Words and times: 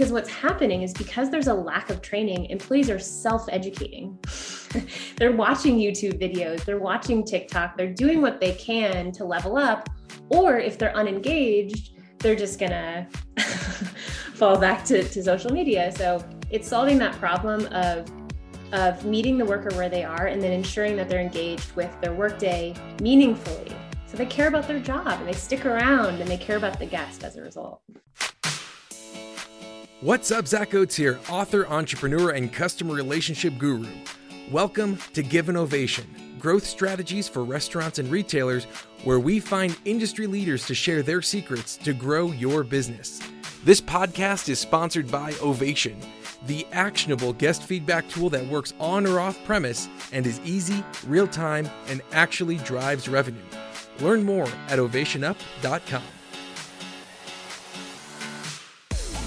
because 0.00 0.14
what's 0.14 0.30
happening 0.30 0.80
is 0.80 0.94
because 0.94 1.28
there's 1.28 1.48
a 1.48 1.52
lack 1.52 1.90
of 1.90 2.00
training, 2.00 2.46
employees 2.46 2.88
are 2.88 2.98
self 2.98 3.46
educating. 3.52 4.18
they're 5.16 5.32
watching 5.36 5.76
YouTube 5.76 6.18
videos, 6.18 6.64
they're 6.64 6.78
watching 6.78 7.22
TikTok, 7.22 7.76
they're 7.76 7.92
doing 7.92 8.22
what 8.22 8.40
they 8.40 8.52
can 8.52 9.12
to 9.12 9.26
level 9.26 9.58
up. 9.58 9.90
Or 10.30 10.58
if 10.58 10.78
they're 10.78 10.96
unengaged, 10.96 11.98
they're 12.18 12.34
just 12.34 12.58
to 12.70 13.06
fall 14.36 14.58
back 14.58 14.86
to, 14.86 15.06
to 15.06 15.22
social 15.22 15.52
media. 15.52 15.92
So 15.94 16.26
it's 16.48 16.66
solving 16.66 16.96
that 16.96 17.14
problem 17.16 17.66
of 17.66 18.10
of 18.72 19.04
meeting 19.04 19.36
the 19.36 19.44
worker 19.44 19.76
where 19.76 19.90
they 19.90 20.04
are 20.04 20.28
and 20.28 20.40
then 20.40 20.52
ensuring 20.52 20.96
that 20.96 21.10
they're 21.10 21.20
engaged 21.20 21.76
with 21.76 21.94
their 22.00 22.14
workday 22.14 22.74
meaningfully. 23.02 23.76
So 24.06 24.16
they 24.16 24.24
care 24.24 24.48
about 24.48 24.66
their 24.66 24.80
job 24.80 25.08
and 25.08 25.28
they 25.28 25.34
stick 25.34 25.66
around 25.66 26.22
and 26.22 26.30
they 26.30 26.38
care 26.38 26.56
about 26.56 26.78
the 26.78 26.86
guest 26.86 27.22
as 27.22 27.36
a 27.36 27.42
result. 27.42 27.82
What's 30.02 30.30
up, 30.30 30.46
Zach 30.46 30.72
Oates 30.72 30.96
here, 30.96 31.20
author, 31.28 31.66
entrepreneur, 31.66 32.30
and 32.30 32.50
customer 32.50 32.94
relationship 32.94 33.58
guru. 33.58 33.86
Welcome 34.50 34.96
to 35.12 35.22
Give 35.22 35.50
an 35.50 35.58
Ovation, 35.58 36.06
growth 36.38 36.64
strategies 36.64 37.28
for 37.28 37.44
restaurants 37.44 37.98
and 37.98 38.10
retailers, 38.10 38.64
where 39.04 39.20
we 39.20 39.40
find 39.40 39.76
industry 39.84 40.26
leaders 40.26 40.64
to 40.68 40.74
share 40.74 41.02
their 41.02 41.20
secrets 41.20 41.76
to 41.76 41.92
grow 41.92 42.32
your 42.32 42.64
business. 42.64 43.20
This 43.62 43.82
podcast 43.82 44.48
is 44.48 44.58
sponsored 44.58 45.10
by 45.10 45.34
Ovation, 45.42 46.00
the 46.46 46.66
actionable 46.72 47.34
guest 47.34 47.64
feedback 47.64 48.08
tool 48.08 48.30
that 48.30 48.46
works 48.46 48.72
on 48.80 49.06
or 49.06 49.20
off 49.20 49.44
premise 49.44 49.86
and 50.12 50.26
is 50.26 50.40
easy, 50.46 50.82
real 51.06 51.28
time, 51.28 51.68
and 51.88 52.00
actually 52.12 52.56
drives 52.56 53.06
revenue. 53.06 53.44
Learn 54.00 54.22
more 54.22 54.48
at 54.68 54.78
ovationup.com. 54.78 56.02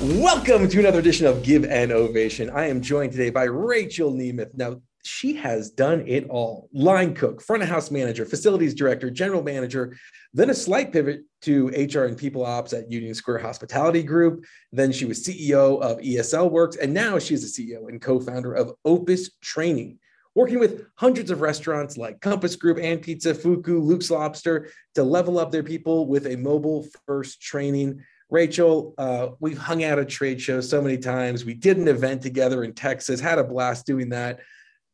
Welcome 0.03 0.67
to 0.67 0.80
another 0.80 0.99
edition 0.99 1.27
of 1.27 1.43
Give 1.43 1.63
an 1.63 1.89
Ovation. 1.93 2.49
I 2.49 2.67
am 2.67 2.81
joined 2.81 3.13
today 3.13 3.30
by 3.30 3.45
Rachel 3.45 4.11
Nemeth. 4.11 4.53
Now, 4.53 4.81
she 5.05 5.33
has 5.36 5.69
done 5.69 6.03
it 6.05 6.28
all 6.28 6.67
line 6.73 7.16
cook, 7.16 7.41
front 7.41 7.64
of 7.64 7.69
house 7.69 7.89
manager, 7.89 8.25
facilities 8.25 8.73
director, 8.73 9.09
general 9.09 9.41
manager, 9.41 9.95
then 10.33 10.50
a 10.50 10.53
slight 10.53 10.91
pivot 10.91 11.22
to 11.44 11.67
HR 11.69 12.03
and 12.03 12.17
people 12.17 12.45
ops 12.45 12.73
at 12.73 12.91
Union 12.91 13.13
Square 13.13 13.38
Hospitality 13.39 14.03
Group. 14.03 14.44
Then 14.73 14.91
she 14.91 15.05
was 15.05 15.25
CEO 15.25 15.81
of 15.81 16.00
ESL 16.00 16.52
Works, 16.52 16.75
and 16.75 16.94
now 16.94 17.17
she's 17.17 17.45
a 17.45 17.61
CEO 17.61 17.88
and 17.88 18.02
co 18.02 18.19
founder 18.19 18.53
of 18.53 18.73
Opus 18.83 19.30
Training, 19.39 20.00
working 20.35 20.59
with 20.59 20.85
hundreds 20.95 21.31
of 21.31 21.39
restaurants 21.39 21.95
like 21.95 22.19
Compass 22.19 22.58
Group 22.58 22.78
and 22.78 23.02
Pizza, 23.02 23.33
Fuku, 23.33 23.80
Luke's 23.80 24.11
Lobster 24.11 24.67
to 24.95 25.03
level 25.03 25.39
up 25.39 25.50
their 25.50 25.63
people 25.63 26.08
with 26.08 26.28
a 26.28 26.35
mobile 26.35 26.85
first 27.06 27.41
training 27.41 28.03
Rachel, 28.34 28.95
uh, 28.98 29.28
we've 29.39 29.59
hung 29.59 29.84
out 29.84 30.00
at 30.00 30.09
trade 30.09 30.42
shows 30.42 30.67
so 30.67 30.81
many 30.81 30.98
times. 30.98 31.45
We 31.45 31.53
did 31.53 31.78
an 31.78 31.88
event 31.88 32.23
together 32.23 32.64
in 32.64 32.73
Texas, 32.73 33.20
had 33.20 33.38
a 33.38 33.44
blast 33.44 33.86
doing 33.86 34.09
that. 34.09 34.40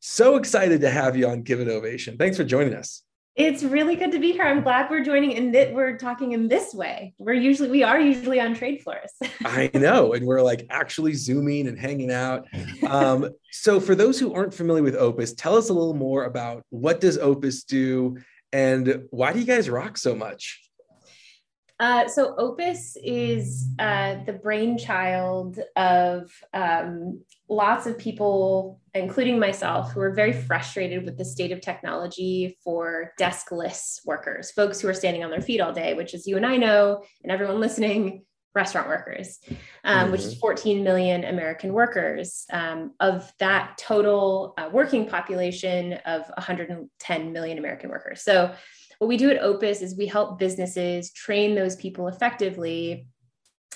So 0.02 0.36
excited 0.36 0.82
to 0.82 0.90
have 0.90 1.16
you 1.16 1.26
on 1.26 1.44
Give 1.44 1.62
It 1.62 1.70
Ovation. 1.70 2.18
Thanks 2.18 2.36
for 2.36 2.44
joining 2.44 2.74
us. 2.74 3.02
It's 3.38 3.64
really 3.64 3.96
good 3.96 4.12
to 4.12 4.20
be 4.20 4.34
here. 4.34 4.44
I'm 4.44 4.62
glad 4.62 4.90
we're 4.90 5.06
joining 5.06 5.38
and 5.38 5.56
that 5.56 5.74
we're 5.74 5.98
talking 5.98 6.34
in 6.34 6.50
this 6.50 6.74
way. 6.74 7.14
We're 7.18 7.32
usually 7.32 7.70
we 7.70 7.82
are 7.82 7.98
usually 7.98 8.42
on 8.42 8.56
trade 8.56 8.82
floors. 8.82 9.14
I 9.46 9.72
know, 9.74 10.12
and 10.12 10.28
we're 10.28 10.42
like 10.42 10.66
actually 10.70 11.14
zooming 11.14 11.70
and 11.70 11.80
hanging 11.80 12.12
out. 12.12 12.46
Um, 12.86 13.30
so, 13.52 13.80
for 13.80 13.96
those 13.96 14.20
who 14.20 14.34
aren't 14.34 14.54
familiar 14.54 14.84
with 14.84 14.96
Opus, 14.96 15.34
tell 15.34 15.56
us 15.56 15.70
a 15.70 15.74
little 15.74 15.94
more 15.94 16.26
about 16.26 16.64
what 16.72 17.00
does 17.00 17.18
Opus 17.18 17.64
do, 17.64 18.18
and 18.52 19.04
why 19.12 19.32
do 19.32 19.40
you 19.40 19.46
guys 19.46 19.70
rock 19.70 19.96
so 19.98 20.14
much? 20.14 20.69
Uh, 21.80 22.10
so 22.10 22.36
Opus 22.38 22.98
is 23.02 23.70
uh, 23.80 24.18
the 24.26 24.34
brainchild 24.34 25.60
of 25.78 26.30
um, 26.54 27.22
lots 27.48 27.88
of 27.88 27.98
people, 27.98 28.82
including 28.94 29.40
myself, 29.40 29.94
who 29.94 30.02
are 30.02 30.14
very 30.14 30.34
frustrated 30.34 31.06
with 31.06 31.18
the 31.18 31.24
state 31.24 31.54
of 31.54 31.62
technology 31.62 32.58
for 32.66 33.14
deskless 33.18 34.06
workers, 34.06 34.52
folks 34.52 34.82
who 34.82 34.90
are 34.90 34.94
standing 34.94 35.24
on 35.24 35.32
their 35.32 35.42
feet 35.42 35.62
all 35.62 35.72
day, 35.72 35.94
which 35.94 36.14
is 36.14 36.28
you 36.28 36.36
and 36.36 36.46
I 36.46 36.58
know, 36.58 37.04
and 37.24 37.32
everyone 37.32 37.62
listening, 37.62 38.26
restaurant 38.54 38.90
workers, 38.90 39.40
um, 39.86 40.00
mm-hmm. 40.00 40.12
which 40.12 40.22
is 40.22 40.34
mm-hmm. 40.34 40.42
14 40.42 40.84
million 40.84 41.24
American 41.24 41.72
workers. 41.72 42.46
Um, 42.52 42.94
of 43.00 43.32
that 43.40 43.78
total 43.78 44.54
uh, 44.58 44.70
working 44.74 45.08
population 45.08 45.94
of 46.06 46.24
110 46.36 47.32
million 47.32 47.58
American 47.58 47.90
workers. 47.90 48.22
So 48.22 48.54
what 49.00 49.08
we 49.08 49.18
do 49.18 49.30
at 49.32 49.42
Opus 49.42 49.82
is 49.82 49.98
we 49.98 50.06
help 50.06 50.38
businesses 50.38 51.12
train 51.12 51.56
those 51.56 51.76
people 51.76 52.08
effectively 52.08 53.08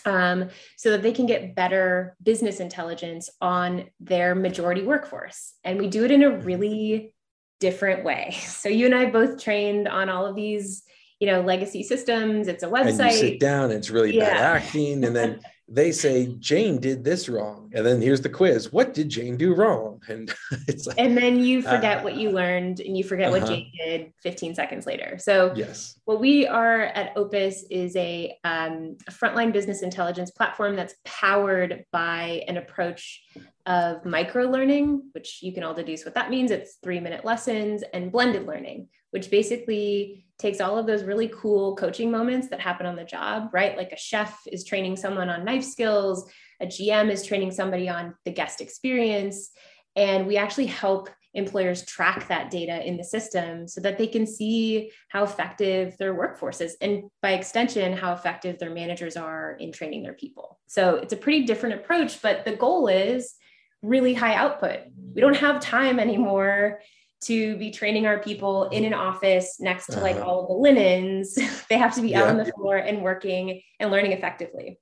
um, 0.05 0.49
so 0.77 0.91
that 0.91 1.01
they 1.01 1.13
can 1.13 1.25
get 1.25 1.55
better 1.55 2.15
business 2.21 2.59
intelligence 2.59 3.29
on 3.41 3.85
their 3.99 4.35
majority 4.35 4.81
workforce. 4.83 5.53
And 5.63 5.79
we 5.79 5.87
do 5.87 6.03
it 6.03 6.11
in 6.11 6.23
a 6.23 6.37
really 6.37 7.15
different 7.59 8.03
way. 8.03 8.35
So 8.41 8.69
you 8.69 8.85
and 8.85 8.95
I 8.95 9.09
both 9.09 9.41
trained 9.41 9.87
on 9.87 10.09
all 10.09 10.25
of 10.25 10.35
these, 10.35 10.83
you 11.23 11.31
know, 11.31 11.39
legacy 11.39 11.83
systems. 11.83 12.49
It's 12.49 12.63
a 12.63 12.67
website. 12.67 12.99
And 12.99 13.11
you 13.13 13.17
sit 13.17 13.39
down, 13.39 13.71
it's 13.71 13.89
really 13.89 14.13
yeah. 14.13 14.25
bad 14.25 14.57
acting, 14.57 15.05
and 15.05 15.15
then 15.15 15.39
they 15.69 15.93
say 15.93 16.35
Jane 16.39 16.81
did 16.81 17.05
this 17.05 17.29
wrong, 17.29 17.71
and 17.73 17.85
then 17.85 18.01
here's 18.01 18.19
the 18.19 18.27
quiz: 18.27 18.73
What 18.73 18.93
did 18.93 19.07
Jane 19.07 19.37
do 19.37 19.55
wrong? 19.55 20.01
And 20.09 20.35
it's 20.67 20.85
like, 20.85 20.99
and 20.99 21.17
then 21.17 21.39
you 21.39 21.61
forget 21.61 21.99
uh, 21.99 22.01
what 22.01 22.15
you 22.15 22.31
learned, 22.31 22.81
and 22.81 22.97
you 22.97 23.05
forget 23.05 23.31
uh-huh. 23.31 23.39
what 23.39 23.47
Jane 23.47 23.71
did 23.77 24.11
15 24.21 24.53
seconds 24.53 24.85
later. 24.85 25.17
So 25.17 25.53
yes, 25.55 25.97
what 26.03 26.19
we 26.19 26.45
are 26.45 26.81
at 26.81 27.13
Opus 27.15 27.63
is 27.71 27.95
a, 27.95 28.37
um, 28.43 28.97
a 29.07 29.11
frontline 29.11 29.53
business 29.53 29.81
intelligence 29.81 30.29
platform 30.31 30.75
that's 30.75 30.95
powered 31.05 31.85
by 31.93 32.43
an 32.49 32.57
approach 32.57 33.23
of 33.65 34.03
micro 34.03 34.43
learning, 34.43 35.03
which 35.13 35.39
you 35.41 35.53
can 35.53 35.63
all 35.63 35.73
deduce 35.73 36.03
what 36.03 36.15
that 36.15 36.29
means. 36.29 36.51
It's 36.51 36.79
three 36.83 36.99
minute 36.99 37.23
lessons 37.23 37.81
and 37.93 38.11
blended 38.11 38.45
learning, 38.45 38.89
which 39.13 39.29
basically 39.29 40.25
takes 40.39 40.59
all 40.59 40.75
of 40.75 40.87
those 40.87 41.03
really 41.03 41.27
cool 41.27 41.75
coaching 41.75 42.09
moments 42.09 42.47
that 42.47 42.59
happen 42.59 42.87
on 42.87 42.95
the 42.95 43.03
job, 43.03 43.49
right? 43.53 43.77
Like 43.77 43.91
a 43.91 43.97
chef 43.97 44.41
is 44.51 44.65
training 44.65 44.97
someone 44.97 45.29
on 45.29 45.45
knife 45.45 45.63
skills, 45.63 46.27
a 46.59 46.65
GM 46.65 47.11
is 47.11 47.23
training 47.23 47.51
somebody 47.51 47.87
on 47.87 48.15
the 48.25 48.31
guest 48.31 48.59
experience. 48.59 49.51
And 49.95 50.25
we 50.25 50.37
actually 50.37 50.65
help 50.65 51.09
employers 51.35 51.85
track 51.85 52.27
that 52.27 52.49
data 52.49 52.83
in 52.87 52.97
the 52.97 53.03
system 53.03 53.67
so 53.67 53.81
that 53.81 53.99
they 53.99 54.07
can 54.07 54.25
see 54.25 54.91
how 55.09 55.23
effective 55.23 55.95
their 55.97 56.15
workforce 56.15 56.61
is 56.61 56.75
and 56.81 57.03
by 57.21 57.31
extension 57.31 57.93
how 57.93 58.13
effective 58.13 58.59
their 58.59 58.69
managers 58.69 59.17
are 59.17 59.57
in 59.59 59.71
training 59.71 60.03
their 60.03 60.13
people 60.13 60.59
so 60.67 60.95
it's 60.97 61.13
a 61.13 61.17
pretty 61.17 61.43
different 61.43 61.73
approach 61.73 62.21
but 62.21 62.45
the 62.45 62.55
goal 62.55 62.87
is 62.87 63.33
really 63.81 64.13
high 64.13 64.35
output 64.35 64.81
we 65.15 65.21
don't 65.21 65.35
have 65.35 65.59
time 65.59 65.99
anymore 65.99 66.79
to 67.25 67.55
be 67.57 67.71
training 67.71 68.05
our 68.05 68.19
people 68.19 68.65
in 68.69 68.85
an 68.85 68.93
office 68.93 69.57
next 69.59 69.87
to 69.87 69.99
like 69.99 70.15
uh-huh. 70.15 70.25
all 70.25 70.41
of 70.41 70.47
the 70.47 70.53
linens. 70.53 71.35
they 71.69 71.77
have 71.77 71.95
to 71.95 72.01
be 72.01 72.09
yeah. 72.09 72.23
out 72.23 72.29
on 72.29 72.37
the 72.37 72.45
floor 72.45 72.77
and 72.77 73.01
working 73.01 73.61
and 73.79 73.91
learning 73.91 74.11
effectively. 74.11 74.79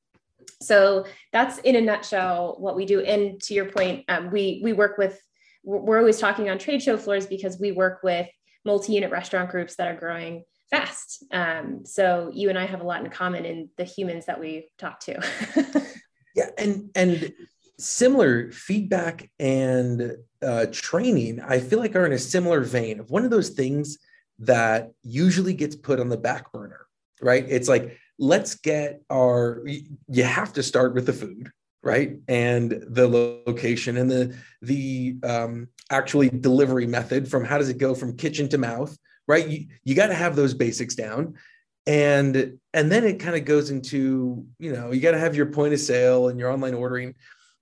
So 0.62 1.06
that's 1.32 1.58
in 1.60 1.76
a 1.76 1.82
nutshell 1.82 2.56
what 2.60 2.76
we 2.76 2.86
do. 2.86 3.02
And 3.02 3.42
to 3.44 3.54
your 3.54 3.66
point, 3.66 4.06
um, 4.10 4.32
we 4.32 4.62
we 4.64 4.74
work 4.74 4.98
with 4.98 5.20
we're 5.64 6.00
always 6.00 6.20
talking 6.20 6.50
on 6.50 6.58
trade 6.58 6.82
show 6.82 6.98
floors 6.98 7.28
because 7.28 7.60
we 7.60 7.72
work 7.72 8.02
with 8.04 8.28
multi-unit 8.66 9.12
restaurant 9.12 9.50
groups 9.50 9.76
that 9.76 9.88
are 9.88 9.96
growing 9.96 10.44
fast. 10.72 11.24
Um, 11.32 11.86
so 11.86 12.32
you 12.34 12.50
and 12.50 12.58
I 12.58 12.66
have 12.66 12.82
a 12.82 12.84
lot 12.84 13.04
in 13.04 13.10
common 13.12 13.46
in 13.46 13.70
the 13.78 13.84
humans 13.84 14.26
that 14.26 14.40
we 14.40 14.70
talk 14.80 15.00
to. 15.02 15.22
yeah, 16.36 16.50
and 16.58 16.90
and 16.96 17.34
similar 17.82 18.52
feedback 18.52 19.30
and 19.40 20.18
uh, 20.42 20.66
training, 20.72 21.42
I 21.42 21.60
feel 21.60 21.80
like 21.80 21.96
are 21.96 22.06
in 22.06 22.14
a 22.14 22.20
similar 22.20 22.62
vein 22.62 23.00
of 23.00 23.10
one 23.10 23.26
of 23.26 23.32
those 23.32 23.50
things 23.50 23.98
that 24.40 24.92
usually 25.04 25.54
gets 25.54 25.76
put 25.76 26.00
on 26.00 26.10
the 26.10 26.18
back 26.18 26.52
burner, 26.52 26.86
right? 27.22 27.46
It's 27.48 27.68
like, 27.68 27.98
let's 28.18 28.56
get 28.56 29.02
our, 29.12 29.64
you 30.08 30.24
have 30.24 30.54
to 30.54 30.64
start 30.64 30.94
with 30.94 31.06
the 31.06 31.14
food, 31.14 31.52
right? 31.84 32.18
And 32.28 32.84
the 32.88 33.08
location 33.08 33.98
and 33.98 34.10
the, 34.10 34.36
the 34.62 35.16
um, 35.24 35.68
actually 35.90 36.30
delivery 36.30 36.88
method 36.88 37.30
from 37.30 37.44
how 37.44 37.58
does 37.58 37.70
it 37.70 37.78
go 37.78 37.94
from 37.94 38.18
kitchen 38.18 38.50
to 38.50 38.58
mouth, 38.58 38.98
right? 39.28 39.48
You, 39.48 39.68
you 39.84 39.96
got 39.96 40.08
to 40.08 40.16
have 40.16 40.36
those 40.36 40.54
basics 40.54 40.96
down 40.96 41.36
and 41.88 42.60
and 42.74 42.92
then 42.92 43.04
it 43.04 43.20
kind 43.20 43.36
of 43.36 43.44
goes 43.44 43.72
into 43.72 44.46
you 44.60 44.72
know 44.72 44.92
you 44.92 45.02
got 45.02 45.12
to 45.12 45.20
have 45.20 45.36
your 45.36 45.48
point 45.48 45.74
of 45.74 45.80
sale 45.80 46.28
and 46.28 46.40
your 46.40 46.52
online 46.52 46.76
ordering 46.76 47.16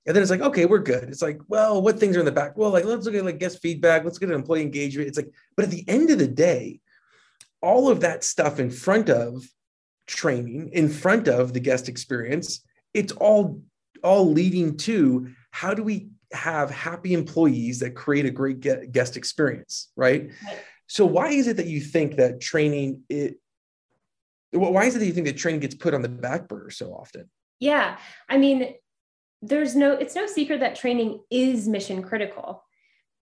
and 0.05 0.15
then 0.15 0.21
it's 0.21 0.31
like, 0.31 0.41
okay, 0.41 0.65
we're 0.65 0.79
good. 0.79 1.03
It's 1.03 1.21
like, 1.21 1.39
well, 1.47 1.81
what 1.81 1.99
things 1.99 2.15
are 2.15 2.19
in 2.19 2.25
the 2.25 2.31
back? 2.31 2.57
Well, 2.57 2.71
like 2.71 2.85
let's 2.85 3.05
look 3.05 3.15
at 3.15 3.25
like 3.25 3.39
guest 3.39 3.59
feedback, 3.61 4.03
let's 4.03 4.17
get 4.17 4.29
an 4.29 4.35
employee 4.35 4.61
engagement. 4.61 5.07
It's 5.07 5.17
like, 5.17 5.31
but 5.55 5.65
at 5.65 5.71
the 5.71 5.87
end 5.87 6.09
of 6.09 6.19
the 6.19 6.27
day, 6.27 6.79
all 7.61 7.89
of 7.89 8.01
that 8.01 8.23
stuff 8.23 8.59
in 8.59 8.71
front 8.71 9.09
of 9.09 9.43
training, 10.07 10.69
in 10.73 10.89
front 10.89 11.27
of 11.27 11.53
the 11.53 11.59
guest 11.59 11.89
experience, 11.89 12.65
it's 12.93 13.11
all 13.13 13.61
all 14.03 14.31
leading 14.31 14.77
to 14.77 15.29
how 15.51 15.73
do 15.73 15.83
we 15.83 16.09
have 16.31 16.69
happy 16.71 17.13
employees 17.13 17.79
that 17.79 17.95
create 17.95 18.25
a 18.25 18.31
great 18.31 18.61
guest 18.91 19.17
experience, 19.17 19.91
right? 19.95 20.29
right. 20.45 20.59
So 20.87 21.05
why 21.05 21.29
is 21.29 21.47
it 21.47 21.57
that 21.57 21.67
you 21.67 21.81
think 21.81 22.15
that 22.15 22.39
training 22.39 23.03
it 23.09 23.39
why 24.51 24.85
is 24.85 24.95
it 24.95 24.99
that 24.99 25.05
you 25.05 25.13
think 25.13 25.27
that 25.27 25.37
training 25.37 25.59
gets 25.59 25.75
put 25.75 25.93
on 25.93 26.01
the 26.01 26.09
back 26.09 26.47
burner 26.47 26.71
so 26.71 26.91
often? 26.91 27.29
Yeah. 27.59 27.97
I 28.27 28.37
mean, 28.37 28.73
there's 29.41 29.75
no 29.75 29.93
it's 29.93 30.15
no 30.15 30.27
secret 30.27 30.59
that 30.59 30.75
training 30.75 31.21
is 31.31 31.67
mission 31.67 32.01
critical 32.03 32.63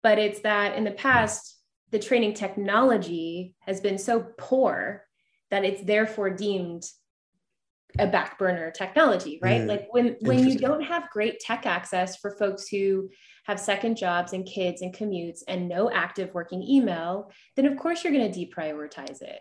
but 0.03 0.17
it's 0.17 0.39
that 0.41 0.75
in 0.75 0.83
the 0.83 0.91
past 0.91 1.57
the 1.91 1.99
training 1.99 2.33
technology 2.33 3.55
has 3.59 3.79
been 3.79 3.97
so 3.97 4.25
poor 4.37 5.03
that 5.51 5.63
it's 5.63 5.83
therefore 5.83 6.29
deemed 6.29 6.83
a 7.99 8.07
back 8.07 8.37
burner 8.37 8.69
technology 8.69 9.39
right? 9.41 9.61
Mm, 9.61 9.67
like 9.67 9.87
when 9.91 10.17
when 10.21 10.39
you 10.47 10.57
don't 10.57 10.83
have 10.83 11.09
great 11.09 11.39
tech 11.39 11.65
access 11.65 12.17
for 12.17 12.35
folks 12.37 12.67
who 12.67 13.09
have 13.45 13.59
second 13.59 13.95
jobs 13.95 14.33
and 14.33 14.45
kids 14.45 14.81
and 14.81 14.93
commutes 14.93 15.39
and 15.47 15.69
no 15.69 15.89
active 15.89 16.33
working 16.33 16.61
email 16.61 17.31
then 17.55 17.65
of 17.65 17.77
course 17.77 18.03
you're 18.03 18.13
going 18.13 18.31
to 18.31 18.45
deprioritize 18.45 19.21
it 19.21 19.39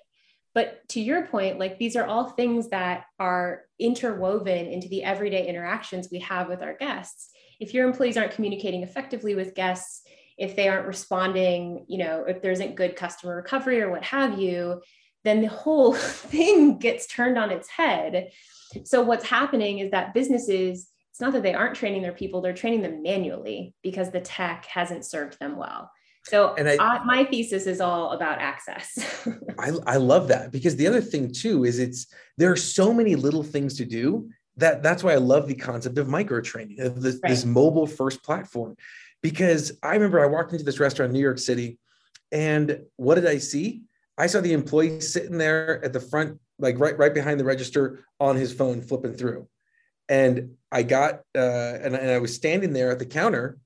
but 0.57 0.89
to 0.89 1.01
your 1.01 1.27
point 1.27 1.61
like 1.61 1.79
these 1.79 1.95
are 1.95 2.05
all 2.05 2.31
things 2.31 2.69
that 2.71 3.05
are 3.21 3.63
interwoven 3.79 4.67
into 4.67 4.89
the 4.89 5.05
everyday 5.05 5.47
interactions 5.47 6.09
we 6.11 6.19
have 6.19 6.49
with 6.49 6.63
our 6.63 6.75
guests 6.75 7.31
if 7.61 7.73
your 7.73 7.87
employees 7.87 8.17
aren't 8.17 8.33
communicating 8.33 8.83
effectively 8.83 9.37
with 9.37 9.55
guests 9.55 10.03
if 10.37 10.57
they 10.57 10.67
aren't 10.69 10.89
responding 10.89 11.85
you 11.89 11.99
know 11.99 12.25
if 12.27 12.43
there 12.43 12.53
isn't 12.53 12.75
good 12.75 12.97
customer 12.97 13.37
recovery 13.37 13.81
or 13.81 13.91
what 13.91 14.03
have 14.03 14.41
you 14.41 14.81
then 15.27 15.43
the 15.43 15.49
whole 15.49 15.93
thing 15.95 16.79
gets 16.79 17.07
turned 17.07 17.37
on 17.37 17.51
its 17.51 17.69
head. 17.69 18.31
So 18.85 19.03
what's 19.03 19.27
happening 19.27 19.81
is 19.81 19.91
that 19.91 20.15
businesses, 20.15 20.89
it's 21.11 21.21
not 21.21 21.33
that 21.35 21.43
they 21.43 21.55
aren't 21.55 21.77
training 21.77 22.03
their 22.03 22.13
people, 22.13 22.41
they're 22.41 22.55
training 22.55 22.83
them 22.83 23.03
manually 23.03 23.75
because 23.83 24.11
the 24.11 24.21
tech 24.21 24.65
hasn't 24.67 25.05
served 25.05 25.39
them 25.39 25.57
well. 25.57 25.91
So 26.29 26.55
and 26.55 26.69
I, 26.69 26.77
uh, 26.77 27.05
my 27.05 27.25
thesis 27.25 27.67
is 27.67 27.81
all 27.81 28.13
about 28.13 28.41
access. 28.41 29.27
I, 29.59 29.73
I 29.87 29.97
love 29.97 30.29
that 30.29 30.51
because 30.51 30.75
the 30.75 30.87
other 30.87 31.01
thing 31.01 31.33
too 31.33 31.65
is 31.65 31.79
it's 31.79 32.09
there 32.37 32.51
are 32.51 32.57
so 32.57 32.93
many 32.93 33.15
little 33.15 33.45
things 33.45 33.77
to 33.77 33.85
do 33.85 34.29
that 34.57 34.83
that's 34.83 35.05
why 35.05 35.13
I 35.13 35.19
love 35.19 35.47
the 35.47 35.55
concept 35.55 35.99
of 35.99 36.09
micro 36.09 36.41
training, 36.41 36.81
of 36.81 37.01
this, 37.01 37.21
right. 37.23 37.31
this 37.31 37.45
mobile 37.45 37.87
first 37.87 38.25
platform. 38.25 38.77
Because 39.23 39.79
I 39.83 39.95
remember 39.95 40.21
I 40.21 40.27
walked 40.27 40.53
into 40.53 40.65
this 40.65 40.81
restaurant 40.81 41.11
in 41.11 41.15
New 41.15 41.23
York 41.23 41.39
City 41.39 41.79
and 42.33 42.81
what 42.97 43.15
did 43.17 43.27
I 43.27 43.39
see? 43.39 43.83
I 44.19 44.27
saw 44.27 44.41
the 44.41 44.53
employee 44.53 45.01
sitting 45.01 45.39
there 45.39 45.85
at 45.85 45.93
the 45.93 46.01
front, 46.01 46.41
like 46.59 46.79
right 46.81 46.99
right 46.99 47.15
behind 47.15 47.39
the 47.39 47.45
register 47.45 48.05
on 48.19 48.35
his 48.37 48.53
phone, 48.53 48.83
flipping 48.83 49.15
through. 49.15 49.49
And 50.09 50.57
I 50.73 50.83
got 50.83 51.21
uh, 51.37 51.79
and, 51.83 51.95
and 51.95 52.11
I 52.11 52.19
was 52.19 52.35
standing 52.35 52.73
there 52.73 52.91
at 52.91 52.99
the 52.99 53.07
counter 53.07 53.59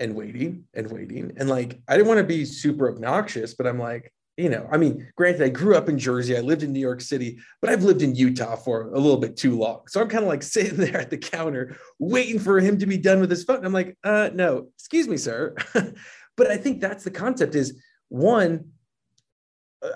and 0.00 0.14
waiting 0.14 0.64
and 0.74 0.90
waiting. 0.90 1.32
And 1.36 1.48
like 1.48 1.80
I 1.86 1.96
didn't 1.96 2.08
want 2.08 2.18
to 2.18 2.24
be 2.24 2.44
super 2.44 2.90
obnoxious, 2.90 3.54
but 3.54 3.66
I'm 3.66 3.78
like, 3.78 4.12
you 4.36 4.48
know, 4.48 4.66
I 4.72 4.78
mean, 4.78 5.06
granted, 5.16 5.42
I 5.42 5.50
grew 5.50 5.76
up 5.76 5.88
in 5.88 5.98
Jersey, 5.98 6.36
I 6.36 6.40
lived 6.40 6.62
in 6.62 6.72
New 6.72 6.80
York 6.80 7.02
City, 7.02 7.38
but 7.60 7.70
I've 7.70 7.84
lived 7.84 8.00
in 8.00 8.14
Utah 8.14 8.56
for 8.56 8.90
a 8.92 8.98
little 8.98 9.18
bit 9.18 9.36
too 9.36 9.56
long. 9.56 9.82
So 9.88 10.00
I'm 10.00 10.08
kind 10.08 10.24
of 10.24 10.28
like 10.28 10.42
sitting 10.54 10.78
there 10.78 10.96
at 10.96 11.10
the 11.10 11.18
counter 11.18 11.76
waiting 11.98 12.38
for 12.38 12.58
him 12.58 12.78
to 12.78 12.86
be 12.86 12.96
done 12.96 13.20
with 13.20 13.30
his 13.30 13.44
phone. 13.44 13.58
And 13.58 13.66
I'm 13.66 13.72
like, 13.72 13.98
uh, 14.02 14.30
no, 14.32 14.68
excuse 14.76 15.06
me, 15.06 15.18
sir. 15.18 15.54
but 16.36 16.50
I 16.50 16.56
think 16.56 16.80
that's 16.80 17.04
the 17.04 17.10
concept 17.10 17.54
is 17.54 17.80
one, 18.08 18.70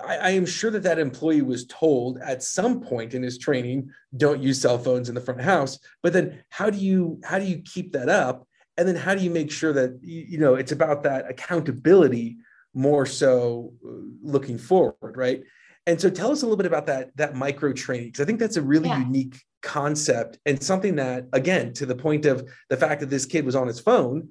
I, 0.05 0.17
I, 0.17 0.29
am 0.31 0.45
sure 0.45 0.71
that 0.71 0.83
that 0.83 0.99
employee 0.99 1.43
was 1.43 1.67
told 1.67 2.17
at 2.19 2.41
some 2.41 2.81
point 2.81 3.13
in 3.13 3.21
his 3.21 3.37
training, 3.37 3.91
don't 4.17 4.41
use 4.41 4.61
cell 4.61 4.79
phones 4.79 5.09
in 5.09 5.15
the 5.15 5.21
front 5.21 5.41
house. 5.41 5.77
But 6.01 6.13
then 6.13 6.43
how 6.49 6.69
do 6.69 6.77
you 6.77 7.19
how 7.23 7.39
do 7.39 7.45
you 7.45 7.61
keep 7.61 7.91
that 7.93 8.09
up? 8.09 8.47
And 8.77 8.87
then 8.87 8.95
how 8.95 9.15
do 9.15 9.23
you 9.23 9.29
make 9.29 9.51
sure 9.51 9.73
that 9.73 9.99
you 10.01 10.37
know 10.37 10.55
it's 10.55 10.71
about 10.71 11.03
that 11.03 11.29
accountability 11.29 12.37
more 12.73 13.05
so 13.05 13.73
uh, 13.85 13.91
looking 14.21 14.57
forward, 14.57 15.15
right? 15.15 15.43
And 15.87 16.01
so 16.01 16.09
tell 16.09 16.31
us 16.31 16.41
a 16.41 16.45
little 16.45 16.57
bit 16.57 16.65
about 16.65 16.87
that 16.87 17.15
that 17.17 17.35
micro 17.35 17.73
training 17.73 18.07
because 18.07 18.21
I 18.21 18.25
think 18.25 18.39
that's 18.39 18.57
a 18.57 18.61
really 18.61 18.89
yeah. 18.89 18.99
unique 18.99 19.41
concept 19.61 20.37
and 20.45 20.61
something 20.61 20.95
that 20.95 21.27
again 21.33 21.73
to 21.73 21.85
the 21.85 21.95
point 21.95 22.25
of 22.25 22.47
the 22.69 22.77
fact 22.77 23.01
that 23.01 23.09
this 23.09 23.25
kid 23.25 23.45
was 23.45 23.55
on 23.55 23.67
his 23.67 23.79
phone 23.79 24.29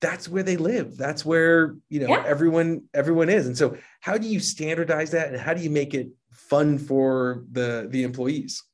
that's 0.00 0.28
where 0.28 0.42
they 0.42 0.56
live 0.56 0.96
that's 0.96 1.24
where 1.24 1.76
you 1.88 2.00
know 2.00 2.08
yeah. 2.08 2.22
everyone 2.26 2.82
everyone 2.92 3.28
is 3.28 3.46
and 3.46 3.56
so 3.56 3.76
how 4.00 4.18
do 4.18 4.26
you 4.26 4.40
standardize 4.40 5.12
that 5.12 5.28
and 5.28 5.40
how 5.40 5.54
do 5.54 5.62
you 5.62 5.70
make 5.70 5.94
it 5.94 6.08
fun 6.32 6.78
for 6.78 7.44
the 7.52 7.86
the 7.90 8.02
employees 8.02 8.64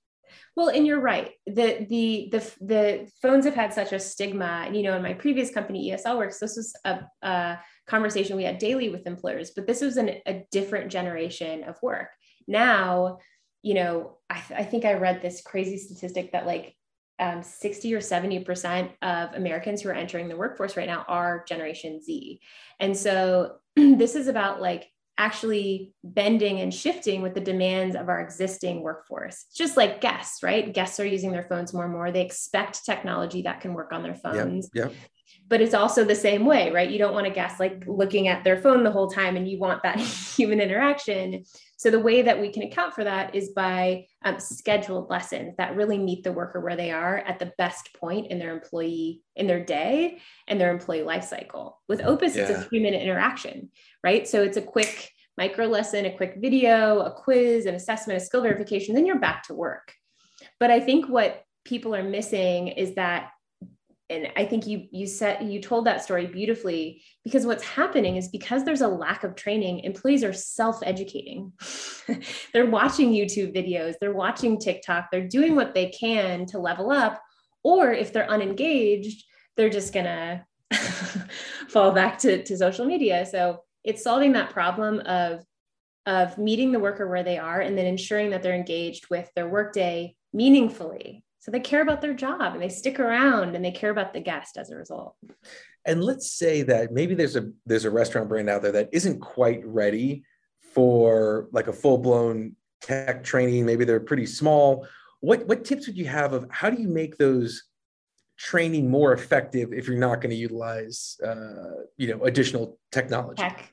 well 0.56 0.68
and 0.68 0.86
you're 0.86 1.00
right 1.00 1.32
the 1.46 1.86
the 1.88 2.28
the, 2.30 2.52
the 2.60 3.10
phones 3.20 3.44
have 3.44 3.54
had 3.54 3.72
such 3.72 3.92
a 3.92 4.00
stigma 4.00 4.64
And 4.66 4.76
you 4.76 4.82
know 4.82 4.96
in 4.96 5.02
my 5.02 5.14
previous 5.14 5.50
company 5.50 5.90
esl 5.90 6.18
works 6.18 6.38
this 6.38 6.56
was 6.56 6.74
a, 6.84 7.00
a 7.22 7.58
conversation 7.86 8.36
we 8.36 8.44
had 8.44 8.58
daily 8.58 8.88
with 8.88 9.06
employers 9.06 9.52
but 9.54 9.66
this 9.66 9.80
was 9.80 9.96
an, 9.96 10.10
a 10.26 10.44
different 10.50 10.90
generation 10.90 11.64
of 11.64 11.76
work 11.82 12.08
now 12.46 13.18
you 13.62 13.74
know 13.74 14.18
I, 14.28 14.42
I 14.56 14.64
think 14.64 14.84
i 14.84 14.94
read 14.94 15.22
this 15.22 15.42
crazy 15.42 15.78
statistic 15.78 16.32
that 16.32 16.46
like 16.46 16.74
um, 17.18 17.42
60 17.42 17.94
or 17.94 18.00
70% 18.00 18.90
of 19.02 19.34
Americans 19.34 19.80
who 19.80 19.88
are 19.90 19.94
entering 19.94 20.28
the 20.28 20.36
workforce 20.36 20.76
right 20.76 20.88
now 20.88 21.04
are 21.06 21.44
Generation 21.46 22.02
Z. 22.02 22.40
And 22.80 22.96
so 22.96 23.56
this 23.76 24.16
is 24.16 24.26
about 24.26 24.60
like 24.60 24.88
actually 25.18 25.92
bending 26.02 26.60
and 26.60 26.72
shifting 26.72 27.22
with 27.22 27.34
the 27.34 27.40
demands 27.40 27.94
of 27.96 28.08
our 28.08 28.20
existing 28.20 28.82
workforce. 28.82 29.44
It's 29.48 29.56
Just 29.56 29.76
like 29.76 30.00
guests, 30.00 30.42
right? 30.42 30.72
Guests 30.72 30.98
are 31.00 31.06
using 31.06 31.32
their 31.32 31.42
phones 31.42 31.72
more 31.72 31.84
and 31.84 31.92
more. 31.92 32.10
They 32.10 32.24
expect 32.24 32.84
technology 32.84 33.42
that 33.42 33.60
can 33.60 33.74
work 33.74 33.92
on 33.92 34.02
their 34.02 34.14
phones. 34.14 34.70
Yeah. 34.74 34.86
yeah 34.86 34.90
but 35.52 35.60
it's 35.60 35.74
also 35.74 36.02
the 36.02 36.14
same 36.14 36.46
way 36.46 36.70
right? 36.70 36.88
You 36.88 36.96
don't 36.96 37.12
want 37.12 37.26
a 37.26 37.30
guest 37.30 37.60
like 37.60 37.84
looking 37.86 38.26
at 38.26 38.42
their 38.42 38.56
phone 38.56 38.84
the 38.84 38.90
whole 38.90 39.10
time 39.10 39.36
and 39.36 39.46
you 39.46 39.58
want 39.58 39.82
that 39.82 40.00
human 40.36 40.62
interaction. 40.62 41.44
So 41.76 41.90
the 41.90 42.00
way 42.00 42.22
that 42.22 42.40
we 42.40 42.50
can 42.50 42.62
account 42.62 42.94
for 42.94 43.04
that 43.04 43.34
is 43.34 43.50
by 43.50 44.06
um, 44.24 44.40
scheduled 44.40 45.10
lessons 45.10 45.54
that 45.58 45.76
really 45.76 45.98
meet 45.98 46.24
the 46.24 46.32
worker 46.32 46.62
where 46.62 46.74
they 46.74 46.90
are 46.90 47.18
at 47.18 47.38
the 47.38 47.52
best 47.58 47.90
point 47.92 48.28
in 48.28 48.38
their 48.38 48.54
employee 48.54 49.20
in 49.36 49.46
their 49.46 49.62
day 49.62 50.20
and 50.48 50.58
their 50.58 50.70
employee 50.70 51.02
life 51.02 51.24
cycle. 51.24 51.82
With 51.86 52.00
opus 52.00 52.34
yeah. 52.34 52.44
it's 52.44 52.58
a 52.58 52.62
three 52.62 52.80
minute 52.80 53.02
interaction 53.02 53.72
right? 54.02 54.26
So 54.26 54.42
it's 54.42 54.56
a 54.56 54.62
quick 54.62 55.10
micro 55.36 55.66
lesson 55.66 56.06
a 56.06 56.16
quick 56.16 56.36
video 56.38 57.00
a 57.00 57.12
quiz 57.12 57.66
an 57.66 57.74
assessment 57.74 58.22
a 58.22 58.24
skill 58.24 58.40
verification 58.40 58.94
then 58.94 59.04
you're 59.04 59.18
back 59.18 59.42
to 59.48 59.54
work. 59.54 59.92
But 60.58 60.70
i 60.70 60.80
think 60.80 61.10
what 61.10 61.44
people 61.64 61.94
are 61.94 62.02
missing 62.02 62.68
is 62.68 62.94
that 62.94 63.32
and 64.10 64.28
i 64.36 64.44
think 64.44 64.66
you 64.66 64.86
you 64.90 65.06
said 65.06 65.42
you 65.42 65.60
told 65.60 65.86
that 65.86 66.02
story 66.02 66.26
beautifully 66.26 67.02
because 67.24 67.46
what's 67.46 67.62
happening 67.62 68.16
is 68.16 68.28
because 68.28 68.64
there's 68.64 68.80
a 68.80 68.88
lack 68.88 69.24
of 69.24 69.34
training 69.34 69.80
employees 69.80 70.24
are 70.24 70.32
self-educating. 70.32 71.52
They're 72.52 72.66
watching 72.66 73.10
youtube 73.12 73.54
videos 73.54 73.94
they're 74.00 74.12
watching 74.12 74.58
tiktok 74.58 75.06
they're 75.10 75.28
doing 75.28 75.54
what 75.54 75.74
they 75.74 75.90
can 75.90 76.46
to 76.46 76.58
level 76.58 76.90
up 76.90 77.22
or 77.62 77.92
if 77.92 78.12
they're 78.12 78.30
unengaged 78.30 79.24
they're 79.56 79.70
just 79.70 79.92
gonna 79.92 80.44
fall 81.68 81.92
back 81.92 82.18
to, 82.18 82.42
to 82.44 82.56
social 82.56 82.86
media. 82.86 83.26
So 83.26 83.60
it's 83.84 84.02
solving 84.02 84.32
that 84.32 84.50
problem 84.50 85.00
of 85.00 85.44
of 86.04 86.36
meeting 86.36 86.72
the 86.72 86.80
worker 86.80 87.08
where 87.08 87.22
they 87.22 87.38
are 87.38 87.60
and 87.60 87.78
then 87.78 87.86
ensuring 87.86 88.30
that 88.30 88.42
they're 88.42 88.56
engaged 88.56 89.08
with 89.08 89.30
their 89.36 89.48
workday 89.48 90.16
meaningfully 90.32 91.22
so 91.42 91.50
they 91.50 91.58
care 91.58 91.82
about 91.82 92.00
their 92.00 92.14
job 92.14 92.52
and 92.54 92.62
they 92.62 92.68
stick 92.68 93.00
around 93.00 93.56
and 93.56 93.64
they 93.64 93.72
care 93.72 93.90
about 93.90 94.12
the 94.12 94.20
guest 94.20 94.56
as 94.56 94.70
a 94.70 94.76
result. 94.76 95.16
And 95.84 96.02
let's 96.02 96.30
say 96.30 96.62
that 96.62 96.92
maybe 96.92 97.16
there's 97.16 97.34
a 97.34 97.50
there's 97.66 97.84
a 97.84 97.90
restaurant 97.90 98.28
brand 98.28 98.48
out 98.48 98.62
there 98.62 98.70
that 98.70 98.90
isn't 98.92 99.18
quite 99.18 99.60
ready 99.66 100.22
for 100.72 101.48
like 101.50 101.66
a 101.66 101.72
full-blown 101.72 102.54
tech 102.80 103.24
training. 103.24 103.66
Maybe 103.66 103.84
they're 103.84 103.98
pretty 103.98 104.24
small. 104.24 104.86
What 105.18 105.48
what 105.48 105.64
tips 105.64 105.88
would 105.88 105.98
you 105.98 106.06
have 106.06 106.32
of 106.32 106.46
how 106.48 106.70
do 106.70 106.80
you 106.80 106.86
make 106.86 107.16
those 107.16 107.64
training 108.38 108.88
more 108.88 109.12
effective 109.12 109.72
if 109.72 109.88
you're 109.88 109.98
not 109.98 110.20
going 110.20 110.30
to 110.30 110.36
utilize 110.36 111.16
uh, 111.26 111.82
you 111.96 112.06
know 112.06 112.22
additional 112.22 112.78
technology? 112.92 113.42
Tech. 113.42 113.72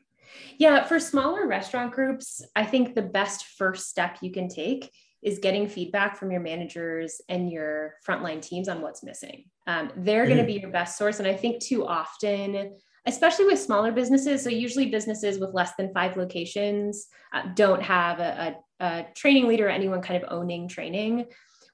Yeah, 0.57 0.85
for 0.85 0.99
smaller 0.99 1.45
restaurant 1.45 1.91
groups, 1.91 2.41
I 2.55 2.65
think 2.65 2.95
the 2.95 3.03
best 3.03 3.45
first 3.45 3.89
step 3.89 4.17
you 4.21 4.31
can 4.31 4.49
take 4.49 4.91
is 5.21 5.39
getting 5.39 5.67
feedback 5.67 6.17
from 6.17 6.31
your 6.31 6.41
managers 6.41 7.21
and 7.27 7.51
your 7.51 7.95
frontline 8.07 8.41
teams 8.41 8.69
on 8.69 8.81
what's 8.81 9.03
missing. 9.03 9.45
Um, 9.67 9.91
they're 9.97 10.23
mm-hmm. 10.23 10.33
going 10.33 10.45
to 10.45 10.53
be 10.53 10.59
your 10.59 10.71
best 10.71 10.97
source. 10.97 11.19
And 11.19 11.27
I 11.27 11.35
think 11.35 11.61
too 11.61 11.85
often, 11.85 12.77
especially 13.05 13.45
with 13.45 13.59
smaller 13.59 13.91
businesses, 13.91 14.43
so 14.43 14.49
usually 14.49 14.87
businesses 14.87 15.39
with 15.39 15.53
less 15.53 15.71
than 15.77 15.93
five 15.93 16.15
locations 16.15 17.07
uh, 17.33 17.43
don't 17.55 17.81
have 17.81 18.19
a, 18.19 18.55
a, 18.79 18.85
a 18.85 19.07
training 19.15 19.47
leader 19.47 19.67
or 19.67 19.71
anyone 19.71 20.01
kind 20.01 20.21
of 20.21 20.31
owning 20.31 20.67
training, 20.67 21.25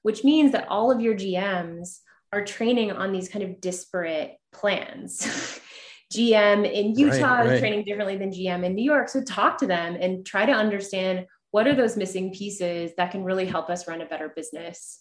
which 0.02 0.24
means 0.24 0.52
that 0.52 0.66
all 0.68 0.90
of 0.90 1.00
your 1.00 1.14
GMs 1.14 1.98
are 2.32 2.44
training 2.44 2.92
on 2.92 3.12
these 3.12 3.28
kind 3.28 3.44
of 3.44 3.60
disparate 3.60 4.36
plans. 4.52 5.60
GM 6.12 6.70
in 6.70 6.96
Utah 6.96 7.38
right, 7.38 7.46
right. 7.46 7.52
is 7.54 7.60
training 7.60 7.84
differently 7.84 8.16
than 8.16 8.30
GM 8.30 8.64
in 8.64 8.74
New 8.74 8.84
York. 8.84 9.08
So 9.08 9.22
talk 9.22 9.58
to 9.58 9.66
them 9.66 9.96
and 9.98 10.24
try 10.24 10.46
to 10.46 10.52
understand 10.52 11.26
what 11.56 11.66
are 11.66 11.74
those 11.74 11.96
missing 11.96 12.30
pieces 12.34 12.92
that 12.98 13.10
can 13.10 13.24
really 13.24 13.46
help 13.46 13.70
us 13.70 13.88
run 13.88 14.02
a 14.02 14.06
better 14.06 14.28
business 14.36 15.00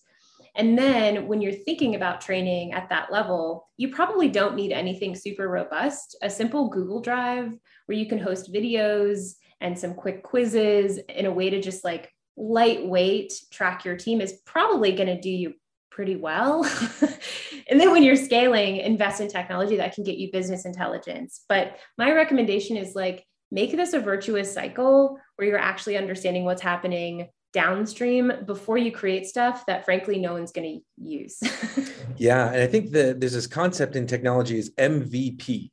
and 0.56 0.78
then 0.78 1.28
when 1.28 1.42
you're 1.42 1.52
thinking 1.52 1.96
about 1.96 2.22
training 2.22 2.72
at 2.72 2.88
that 2.88 3.12
level, 3.12 3.68
you 3.76 3.90
probably 3.94 4.30
don't 4.30 4.56
need 4.56 4.72
anything 4.72 5.14
super 5.14 5.50
robust. 5.50 6.16
A 6.22 6.30
simple 6.30 6.70
Google 6.70 7.02
Drive 7.02 7.52
where 7.86 7.98
you 7.98 8.08
can 8.08 8.20
host 8.20 8.54
videos 8.54 9.34
and 9.60 9.78
some 9.78 9.94
quick 9.94 10.24
quizzes 10.24 10.98
in 11.10 11.26
a 11.26 11.32
way 11.32 11.50
to 11.50 11.62
just 11.62 11.84
like 11.84 12.10
lightweight 12.38 13.34
track 13.52 13.84
your 13.84 13.98
team 13.98 14.22
is 14.22 14.40
probably 14.46 14.94
going 14.94 15.08
to 15.08 15.20
do 15.20 15.30
you 15.30 15.54
pretty 15.92 16.16
well. 16.16 16.64
and 17.70 17.78
then 17.80 17.92
when 17.92 18.04
you're 18.04 18.16
scaling, 18.16 18.78
invest 18.78 19.20
in 19.20 19.28
technology 19.28 19.76
that 19.76 19.94
can 19.94 20.06
get 20.06 20.18
you 20.18 20.32
business 20.32 20.66
intelligence. 20.66 21.44
But 21.50 21.78
my 21.98 22.14
recommendation 22.14 22.78
is 22.78 22.96
like 22.96 23.26
make 23.52 23.72
this 23.72 23.94
a 23.94 24.00
virtuous 24.00 24.54
cycle 24.54 25.20
where 25.36 25.48
you're 25.48 25.58
actually 25.58 25.98
understanding 25.98 26.46
what's 26.46 26.62
happening 26.62 27.30
downstream 27.54 28.34
before 28.46 28.78
you 28.78 28.92
create 28.92 29.26
stuff 29.26 29.66
that 29.66 29.86
frankly 29.86 30.20
no 30.20 30.34
one's 30.34 30.52
going 30.52 30.82
to 30.82 31.10
use. 31.10 31.40
yeah, 32.18 32.52
and 32.52 32.62
I 32.62 32.68
think 32.68 32.92
that 32.92 33.22
there's 33.22 33.34
this 33.34 33.48
concept 33.48 33.96
in 33.96 34.06
technology 34.08 34.58
is 34.58 34.72
MVP. 34.72 35.72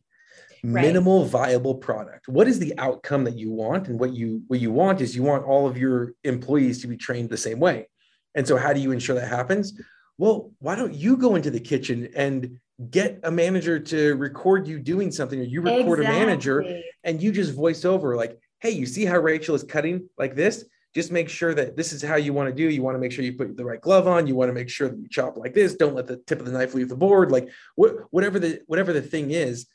Right. 0.64 0.83
minimal 0.83 1.25
viable 1.25 1.75
product 1.75 2.28
what 2.28 2.47
is 2.47 2.61
the 2.61 2.73
outcome 2.78 3.25
that 3.25 3.37
you 3.37 3.50
want 3.50 3.88
and 3.88 3.99
what 3.99 4.12
you 4.12 4.45
what 4.47 4.61
you 4.61 4.71
want 4.71 5.00
is 5.00 5.16
you 5.16 5.25
want 5.25 5.45
all 5.45 5.66
of 5.66 5.76
your 5.76 6.12
employees 6.23 6.81
to 6.83 6.87
be 6.87 6.97
trained 6.97 7.31
the 7.31 7.37
same 7.37 7.59
way 7.59 7.88
and 8.37 8.47
so 8.47 8.57
how 8.57 8.73
do 8.73 8.78
you 8.78 8.92
ensure 8.92 9.16
that 9.16 9.26
happens 9.26 9.73
well 10.19 10.52
why 10.61 10.76
don't 10.76 10.95
you 10.95 11.16
go 11.16 11.35
into 11.35 11.50
the 11.50 11.59
kitchen 11.59 12.09
and 12.14 12.61
get 12.90 13.19
a 13.25 13.31
manager 13.33 13.81
to 13.81 14.14
record 14.14 14.69
you 14.69 14.78
doing 14.78 15.11
something 15.11 15.40
or 15.40 15.42
you 15.42 15.62
record 15.62 15.99
exactly. 15.99 16.23
a 16.23 16.26
manager 16.26 16.81
and 17.02 17.21
you 17.21 17.33
just 17.33 17.52
voice 17.52 17.85
over 17.85 18.16
like 18.16 18.38
hey 18.62 18.71
you 18.71 18.87
see 18.87 19.04
how 19.04 19.19
rachel 19.19 19.54
is 19.54 19.62
cutting 19.62 20.09
like 20.16 20.35
this 20.35 20.64
just 20.95 21.11
make 21.11 21.28
sure 21.28 21.54
that 21.54 21.76
this 21.76 21.92
is 21.92 22.02
how 22.02 22.16
you 22.16 22.33
want 22.33 22.49
to 22.50 22.54
do. 22.54 22.69
You 22.69 22.83
want 22.83 22.97
to 22.97 22.99
make 22.99 23.12
sure 23.12 23.25
you 23.25 23.33
put 23.33 23.57
the 23.57 23.64
right 23.64 23.81
glove 23.81 24.07
on. 24.07 24.26
You 24.26 24.35
want 24.35 24.50
to 24.50 24.52
make 24.52 24.69
sure 24.69 24.88
that 24.88 24.99
you 24.99 25.09
chop 25.09 25.38
like 25.38 25.54
this. 25.54 25.75
Don't 25.75 25.95
let 25.95 26.07
the 26.07 26.19
tip 26.19 26.38
of 26.38 26.47
the 26.47 26.52
knife 26.52 26.75
leave 26.75 26.90
the 26.90 26.97
board. 26.97 27.31
Like 27.33 27.49
what, 27.76 27.95
whatever 28.11 28.38
the 28.38 28.61
whatever 28.66 28.92
the 28.92 29.02
thing 29.02 29.31
is, 29.31 29.66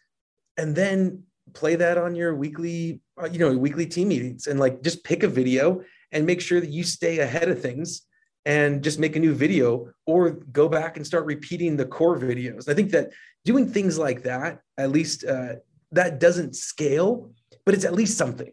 and 0.57 0.75
then 0.75 1.23
play 1.53 1.75
that 1.75 1.97
on 1.97 2.13
your 2.13 2.35
weekly, 2.35 3.01
uh, 3.21 3.27
you 3.31 3.39
know, 3.39 3.57
weekly 3.57 3.87
team 3.87 4.09
meetings, 4.09 4.45
and 4.47 4.59
like 4.59 4.83
just 4.83 5.03
pick 5.03 5.23
a 5.23 5.27
video 5.27 5.81
and 6.11 6.25
make 6.25 6.39
sure 6.39 6.61
that 6.61 6.69
you 6.69 6.83
stay 6.83 7.19
ahead 7.19 7.49
of 7.49 7.61
things 7.61 8.03
and 8.45 8.83
just 8.83 8.99
make 8.99 9.15
a 9.15 9.19
new 9.19 9.33
video 9.33 9.91
or 10.05 10.29
go 10.29 10.69
back 10.69 10.97
and 10.97 11.05
start 11.05 11.25
repeating 11.25 11.75
the 11.75 11.85
core 11.85 12.17
videos. 12.17 12.69
I 12.69 12.73
think 12.75 12.91
that 12.91 13.11
doing 13.43 13.67
things 13.67 13.97
like 13.97 14.23
that, 14.23 14.61
at 14.77 14.91
least 14.91 15.25
uh, 15.25 15.55
that 15.91 16.19
doesn't 16.19 16.55
scale, 16.55 17.31
but 17.65 17.73
it's 17.73 17.85
at 17.85 17.93
least 17.93 18.17
something 18.17 18.51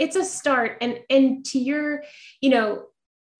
it's 0.00 0.16
a 0.16 0.24
start. 0.24 0.78
And 0.80 0.98
and 1.08 1.44
to 1.46 1.58
your 1.58 2.02
you 2.40 2.50
know 2.50 2.86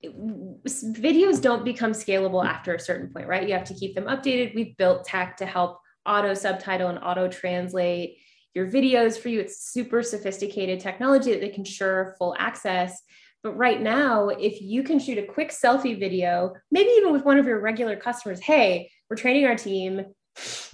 videos 0.04 1.42
don't 1.42 1.64
become 1.64 1.92
scalable 1.92 2.44
after 2.44 2.74
a 2.74 2.80
certain 2.80 3.12
point 3.12 3.26
right? 3.26 3.48
You 3.48 3.54
have 3.54 3.64
to 3.64 3.74
keep 3.74 3.94
them 3.94 4.04
updated. 4.04 4.54
We've 4.54 4.76
built 4.76 5.04
tech 5.04 5.38
to 5.38 5.46
help 5.46 5.80
auto 6.06 6.34
subtitle 6.34 6.88
and 6.88 6.98
auto 6.98 7.28
translate 7.28 8.18
your 8.54 8.66
videos 8.66 9.18
for 9.18 9.28
you. 9.28 9.40
It's 9.40 9.70
super 9.70 10.02
sophisticated 10.02 10.80
technology 10.80 11.32
that 11.32 11.40
they 11.40 11.48
can 11.48 11.60
ensure 11.60 12.14
full 12.18 12.34
access. 12.38 13.00
But 13.42 13.56
right 13.56 13.80
now 13.80 14.28
if 14.28 14.60
you 14.60 14.82
can 14.82 14.98
shoot 14.98 15.18
a 15.18 15.22
quick 15.22 15.50
selfie 15.50 15.98
video 15.98 16.54
maybe 16.70 16.90
even 16.90 17.12
with 17.12 17.24
one 17.24 17.38
of 17.38 17.46
your 17.46 17.60
regular 17.60 17.96
customers 17.96 18.40
hey 18.40 18.90
we're 19.08 19.16
training 19.16 19.46
our 19.46 19.56
team. 19.56 20.04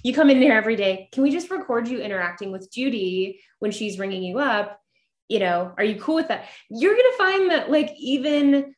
You 0.02 0.14
come 0.14 0.31
in 0.31 0.37
here 0.37 0.52
every 0.52 0.76
day. 0.76 1.09
Can 1.11 1.23
we 1.23 1.31
just 1.31 1.50
record 1.50 1.88
you 1.88 2.00
interacting 2.00 2.52
with 2.52 2.71
judy 2.71 3.40
when 3.61 3.71
she's 3.71 3.99
ringing 3.99 4.23
you 4.23 4.38
up 4.38 4.78
you 5.28 5.38
know 5.38 5.73
are 5.76 5.85
you 5.85 6.00
cool 6.00 6.16
with 6.16 6.28
that? 6.28 6.47
You're 6.68 6.95
going 6.95 7.12
to 7.12 7.18
find 7.18 7.50
that 7.50 7.71
like 7.71 7.92
even 7.99 8.75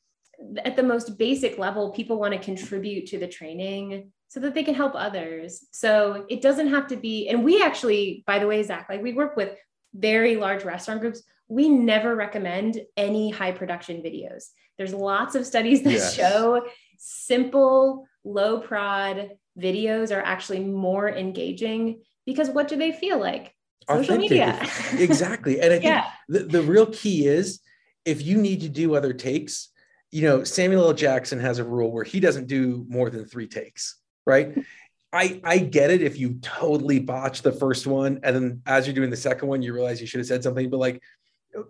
at 0.65 0.77
the 0.77 0.83
most 0.83 1.19
basic 1.19 1.59
level 1.59 1.91
people 1.91 2.19
want 2.19 2.33
to 2.33 2.39
contribute 2.39 3.07
to 3.09 3.19
the 3.19 3.27
training 3.27 4.13
so 4.29 4.41
that 4.41 4.55
they 4.55 4.63
can 4.63 4.75
help 4.75 4.93
others. 4.95 5.67
So 5.73 6.27
it 6.29 6.43
doesn't 6.43 6.69
have 6.69 6.87
to 6.89 6.97
be 6.97 7.29
and 7.29 7.45
we 7.45 7.63
actually 7.63 8.25
by 8.27 8.39
the 8.39 8.47
way 8.47 8.63
zach 8.63 8.87
like 8.89 9.03
we 9.03 9.13
work 9.13 9.37
with 9.37 9.57
very 9.95 10.37
large 10.37 10.65
restaurant 10.65 11.01
groups. 11.01 11.23
We 11.49 11.69
never 11.69 12.15
recommend 12.15 12.81
any 12.97 13.31
high 13.31 13.53
production 13.53 14.03
videos. 14.03 14.45
There's 14.77 14.95
lots 14.95 15.35
of 15.35 15.47
studies 15.47 15.83
that 15.83 15.93
yes. 15.93 16.15
show 16.15 16.63
simple 16.99 18.07
low 18.25 18.61
prod 18.61 19.31
videos 19.59 20.15
are 20.15 20.23
actually 20.23 20.61
more 20.61 21.09
engaging 21.09 22.03
because 22.27 22.51
what 22.51 22.69
do 22.69 22.77
they 22.77 22.93
feel 22.93 23.19
like 23.19 23.55
social 23.89 24.15
authentic. 24.15 24.31
media. 24.31 24.71
exactly. 24.99 25.61
And 25.61 25.73
I 25.73 25.79
think 25.79 25.85
yeah. 25.85 26.11
the, 26.29 26.41
the 26.41 26.63
real 26.63 26.87
key 26.87 27.27
is 27.27 27.61
if 28.05 28.25
you 28.25 28.39
need 28.39 28.61
to 28.61 28.69
do 28.69 28.95
other 28.95 29.13
takes, 29.13 29.71
you 30.11 30.23
know, 30.23 30.45
Samuel 30.45 30.87
L. 30.87 30.95
Jackson 30.95 31.41
has 31.41 31.59
a 31.59 31.65
rule 31.65 31.91
where 31.93 32.05
he 32.05 32.21
doesn't 32.21 32.47
do 32.47 32.87
more 32.89 33.11
than 33.11 33.25
three 33.25 33.47
takes, 33.47 33.97
right? 34.27 34.57
I, 35.13 35.41
I 35.43 35.59
get 35.59 35.91
it 35.91 36.03
if 36.03 36.19
you 36.19 36.39
totally 36.43 36.99
botch 36.99 37.43
the 37.43 37.53
first 37.53 37.87
one 37.87 38.21
and 38.23 38.37
then 38.37 38.63
as 38.67 38.87
you're 38.87 38.95
doing 38.95 39.09
the 39.09 39.17
second 39.17 39.49
one 39.49 39.63
you 39.63 39.73
realize 39.73 40.03
you 40.03 40.07
should 40.07 40.21
have 40.21 40.27
said 40.27 40.43
something 40.43 40.69
but 40.69 40.77
like 40.77 41.03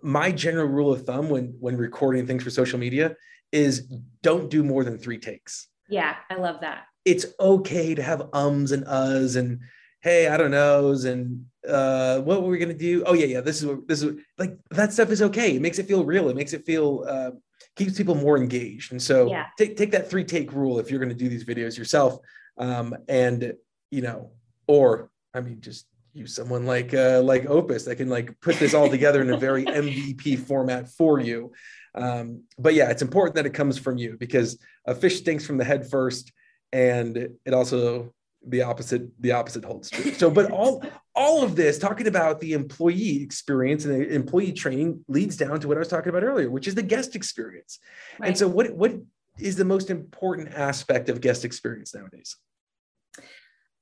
my 0.01 0.29
general 0.31 0.67
rule 0.67 0.91
of 0.91 1.05
thumb 1.05 1.29
when 1.29 1.55
when 1.59 1.77
recording 1.77 2.27
things 2.27 2.43
for 2.43 2.49
social 2.49 2.77
media 2.77 3.15
is 3.51 3.87
don't 4.21 4.49
do 4.49 4.63
more 4.63 4.83
than 4.83 4.97
3 4.97 5.17
takes. 5.17 5.67
Yeah, 5.89 6.15
I 6.29 6.35
love 6.35 6.61
that. 6.61 6.85
It's 7.05 7.25
okay 7.39 7.95
to 7.95 8.03
have 8.03 8.29
ums 8.33 8.71
and 8.71 8.85
uhs 8.85 9.37
and 9.37 9.61
hey, 10.01 10.27
I 10.27 10.37
don't 10.37 10.51
knows 10.51 11.05
and 11.05 11.45
uh, 11.69 12.21
what 12.21 12.41
were 12.41 12.49
we 12.49 12.57
gonna 12.57 12.73
do? 12.73 13.03
Oh 13.05 13.13
yeah, 13.13 13.25
yeah. 13.25 13.41
This 13.41 13.61
is 13.61 13.65
what 13.65 13.87
this 13.87 14.03
is 14.03 14.19
like 14.37 14.57
that 14.71 14.93
stuff 14.93 15.09
is 15.09 15.21
okay. 15.21 15.55
It 15.55 15.61
makes 15.61 15.79
it 15.79 15.87
feel 15.87 16.03
real. 16.03 16.29
It 16.29 16.35
makes 16.35 16.53
it 16.53 16.65
feel 16.65 17.05
uh, 17.07 17.31
keeps 17.75 17.97
people 17.97 18.15
more 18.15 18.37
engaged. 18.37 18.91
And 18.91 19.01
so 19.01 19.27
yeah. 19.29 19.45
take 19.57 19.77
take 19.77 19.91
that 19.91 20.09
three 20.09 20.23
take 20.23 20.51
rule 20.53 20.79
if 20.79 20.89
you're 20.89 20.99
gonna 20.99 21.13
do 21.13 21.29
these 21.29 21.45
videos 21.45 21.77
yourself. 21.77 22.19
Um, 22.57 22.95
and 23.07 23.53
you 23.91 24.01
know, 24.01 24.31
or 24.67 25.09
I 25.33 25.41
mean, 25.41 25.61
just 25.61 25.87
use 26.13 26.35
someone 26.35 26.65
like 26.65 26.93
uh, 26.93 27.21
like 27.23 27.45
Opus 27.45 27.85
that 27.85 27.95
can 27.95 28.09
like 28.09 28.39
put 28.41 28.55
this 28.57 28.73
all 28.73 28.89
together 28.89 29.21
in 29.21 29.29
a 29.29 29.37
very 29.37 29.65
MVP 29.65 30.39
format 30.39 30.89
for 30.89 31.19
you. 31.19 31.51
Um, 31.95 32.43
but 32.57 32.73
yeah, 32.73 32.89
it's 32.89 33.01
important 33.01 33.35
that 33.35 33.45
it 33.45 33.53
comes 33.53 33.77
from 33.77 33.97
you 33.97 34.17
because 34.19 34.59
a 34.85 34.93
fish 34.93 35.17
stinks 35.17 35.45
from 35.45 35.57
the 35.57 35.63
head 35.63 35.89
first, 35.89 36.31
and 36.71 37.17
it 37.45 37.53
also 37.53 38.13
the 38.47 38.63
opposite 38.63 39.09
the 39.19 39.31
opposite 39.31 39.65
holds 39.65 39.89
true 39.89 40.13
so 40.13 40.29
but 40.29 40.49
all 40.51 40.83
all 41.19 41.43
of 41.43 41.57
this 41.57 41.77
talking 41.77 42.07
about 42.07 42.39
the 42.39 42.53
employee 42.53 43.21
experience 43.21 43.83
and 43.83 43.93
the 43.93 44.07
employee 44.15 44.53
training 44.53 45.03
leads 45.09 45.35
down 45.35 45.59
to 45.59 45.67
what 45.67 45.75
i 45.75 45.79
was 45.79 45.89
talking 45.89 46.09
about 46.09 46.23
earlier 46.23 46.49
which 46.49 46.67
is 46.67 46.73
the 46.75 46.81
guest 46.81 47.15
experience. 47.15 47.79
Right. 48.17 48.29
and 48.29 48.37
so 48.37 48.47
what 48.47 48.73
what 48.73 48.93
is 49.37 49.55
the 49.55 49.65
most 49.65 49.89
important 49.89 50.53
aspect 50.53 51.09
of 51.09 51.21
guest 51.21 51.45
experience 51.45 51.93
nowadays? 51.93 52.35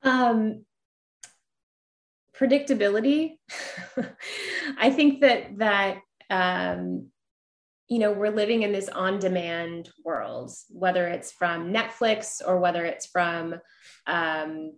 Um 0.03 0.65
predictability. 2.38 3.38
I 4.77 4.89
think 4.91 5.22
that 5.22 5.58
that 5.58 6.00
um 6.29 7.08
you 7.88 8.00
know 8.00 8.12
we're 8.12 8.36
living 8.36 8.63
in 8.63 8.72
this 8.72 8.89
on 8.89 9.17
demand 9.17 9.89
world 10.03 10.51
whether 10.70 11.08
it's 11.08 11.32
from 11.32 11.74
netflix 11.74 12.41
or 12.46 12.60
whether 12.60 12.84
it's 12.84 13.06
from 13.06 13.56
um, 14.08 14.74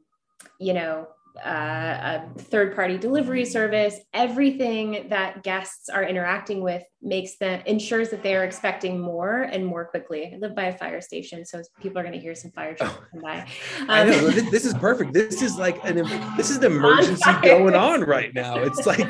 you 0.60 0.74
know 0.74 1.08
uh, 1.46 2.22
a 2.36 2.40
third 2.40 2.76
party 2.76 2.98
delivery 2.98 3.46
service 3.46 3.96
everything 4.14 5.08
that 5.10 5.44
guests 5.44 5.90
are 5.90 6.04
interacting 6.04 6.62
with 6.62 6.84
makes 7.02 7.38
them 7.38 7.62
ensures 7.66 8.10
that 8.10 8.24
they 8.24 8.36
are 8.36 8.44
expecting 8.44 9.00
more 9.00 9.44
and 9.44 9.66
more 9.66 9.86
quickly. 9.86 10.34
I 10.34 10.38
live 10.38 10.56
by 10.56 10.66
a 10.66 10.78
fire 10.78 11.02
station 11.02 11.46
so 11.46 11.62
people 11.82 12.00
are 12.00 12.04
going 12.04 12.14
to 12.14 12.20
hear 12.20 12.36
some 12.36 12.52
fire 12.52 12.74
trucks 12.76 13.00
come 13.12 13.22
by. 13.22 13.40
Um, 13.42 13.46
i 13.90 14.04
know 14.04 14.28
um, 14.28 14.34
this 14.52 14.66
is 14.66 14.74
perfect. 14.74 15.14
This 15.14 15.42
is 15.42 15.58
like 15.58 15.84
an 15.86 15.96
this 16.36 16.50
is 16.50 16.58
an 16.58 16.66
emergency 16.72 17.32
going 17.44 17.76
on 17.76 18.02
right 18.02 18.34
now. 18.34 18.58
It's 18.58 18.86
like 18.86 19.08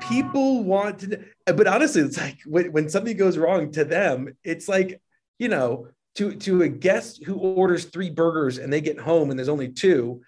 people 0.00 0.64
want 0.64 1.00
to 1.00 1.24
but 1.46 1.66
honestly 1.66 2.02
it's 2.02 2.16
like 2.16 2.38
when, 2.46 2.72
when 2.72 2.88
something 2.88 3.16
goes 3.16 3.36
wrong 3.36 3.70
to 3.70 3.84
them 3.84 4.28
it's 4.44 4.68
like 4.68 5.00
you 5.38 5.48
know 5.48 5.88
to 6.14 6.34
to 6.34 6.62
a 6.62 6.68
guest 6.68 7.24
who 7.24 7.34
orders 7.36 7.84
three 7.86 8.10
burgers 8.10 8.58
and 8.58 8.72
they 8.72 8.80
get 8.80 8.98
home 8.98 9.30
and 9.30 9.38
there's 9.38 9.48
only 9.48 9.68
two 9.68 10.20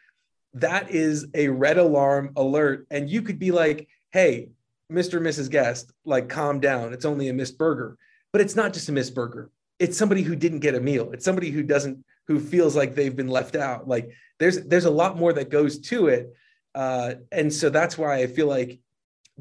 that 0.54 0.90
is 0.90 1.26
a 1.34 1.48
red 1.48 1.78
alarm 1.78 2.32
alert. 2.36 2.86
And 2.90 3.08
you 3.08 3.22
could 3.22 3.38
be 3.38 3.52
like 3.52 3.88
hey 4.12 4.48
mr 4.90 5.18
and 5.18 5.26
mrs 5.26 5.50
guest 5.50 5.92
like 6.04 6.28
calm 6.28 6.60
down. 6.60 6.92
It's 6.92 7.04
only 7.04 7.28
a 7.28 7.32
missed 7.32 7.58
burger. 7.58 7.96
But 8.32 8.42
it's 8.42 8.56
not 8.56 8.72
just 8.72 8.88
a 8.88 8.92
missed 8.92 9.14
burger. 9.14 9.50
It's 9.78 9.96
somebody 9.96 10.22
who 10.22 10.36
didn't 10.36 10.60
get 10.60 10.74
a 10.74 10.80
meal. 10.80 11.10
It's 11.12 11.24
somebody 11.24 11.50
who 11.50 11.62
doesn't 11.62 12.04
who 12.26 12.38
feels 12.38 12.76
like 12.76 12.94
they've 12.94 13.16
been 13.16 13.28
left 13.28 13.56
out. 13.56 13.88
Like 13.88 14.10
there's 14.38 14.60
there's 14.62 14.84
a 14.84 14.90
lot 14.90 15.16
more 15.16 15.32
that 15.32 15.50
goes 15.50 15.78
to 15.80 16.08
it. 16.08 16.34
Uh, 16.74 17.14
and 17.32 17.52
so 17.52 17.68
that's 17.68 17.98
why 17.98 18.18
i 18.18 18.28
feel 18.28 18.46
like 18.46 18.78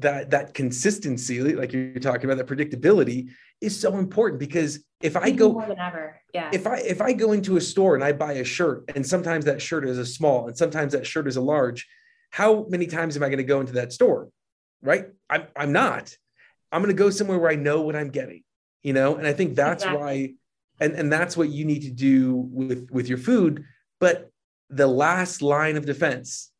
that 0.00 0.30
that 0.30 0.54
consistency 0.54 1.40
like 1.40 1.72
you're 1.72 1.94
talking 2.00 2.30
about 2.30 2.38
that 2.38 2.46
predictability 2.46 3.30
is 3.60 3.78
so 3.78 3.98
important 3.98 4.40
because 4.40 4.84
if 5.00 5.16
I 5.16 5.30
go 5.30 5.52
more 5.52 5.66
than 5.66 5.78
ever, 5.78 6.20
yeah. 6.34 6.50
If 6.52 6.66
I 6.66 6.76
if 6.78 7.00
I 7.00 7.12
go 7.12 7.32
into 7.32 7.56
a 7.56 7.60
store 7.60 7.94
and 7.94 8.04
I 8.04 8.12
buy 8.12 8.34
a 8.34 8.44
shirt, 8.44 8.90
and 8.94 9.06
sometimes 9.06 9.44
that 9.46 9.60
shirt 9.62 9.86
is 9.86 9.98
a 9.98 10.06
small, 10.06 10.48
and 10.48 10.56
sometimes 10.56 10.92
that 10.92 11.06
shirt 11.06 11.26
is 11.26 11.36
a 11.36 11.40
large, 11.40 11.88
how 12.30 12.66
many 12.68 12.86
times 12.86 13.16
am 13.16 13.22
I 13.22 13.26
going 13.26 13.38
to 13.38 13.44
go 13.44 13.60
into 13.60 13.74
that 13.74 13.92
store? 13.92 14.28
Right? 14.82 15.06
I'm 15.28 15.46
I'm 15.56 15.72
not. 15.72 16.14
I'm 16.72 16.82
going 16.82 16.94
to 16.94 16.98
go 16.98 17.10
somewhere 17.10 17.38
where 17.38 17.50
I 17.50 17.56
know 17.56 17.80
what 17.82 17.96
I'm 17.96 18.10
getting. 18.10 18.44
You 18.82 18.92
know, 18.92 19.16
and 19.16 19.26
I 19.26 19.32
think 19.32 19.56
that's 19.56 19.84
exactly. 19.84 20.00
why, 20.00 20.34
and 20.80 20.94
and 20.94 21.12
that's 21.12 21.36
what 21.36 21.48
you 21.48 21.64
need 21.64 21.82
to 21.82 21.90
do 21.90 22.34
with 22.34 22.88
with 22.90 23.08
your 23.08 23.18
food. 23.18 23.64
But 23.98 24.30
the 24.68 24.86
last 24.86 25.42
line 25.42 25.76
of 25.76 25.84
defense 25.84 26.50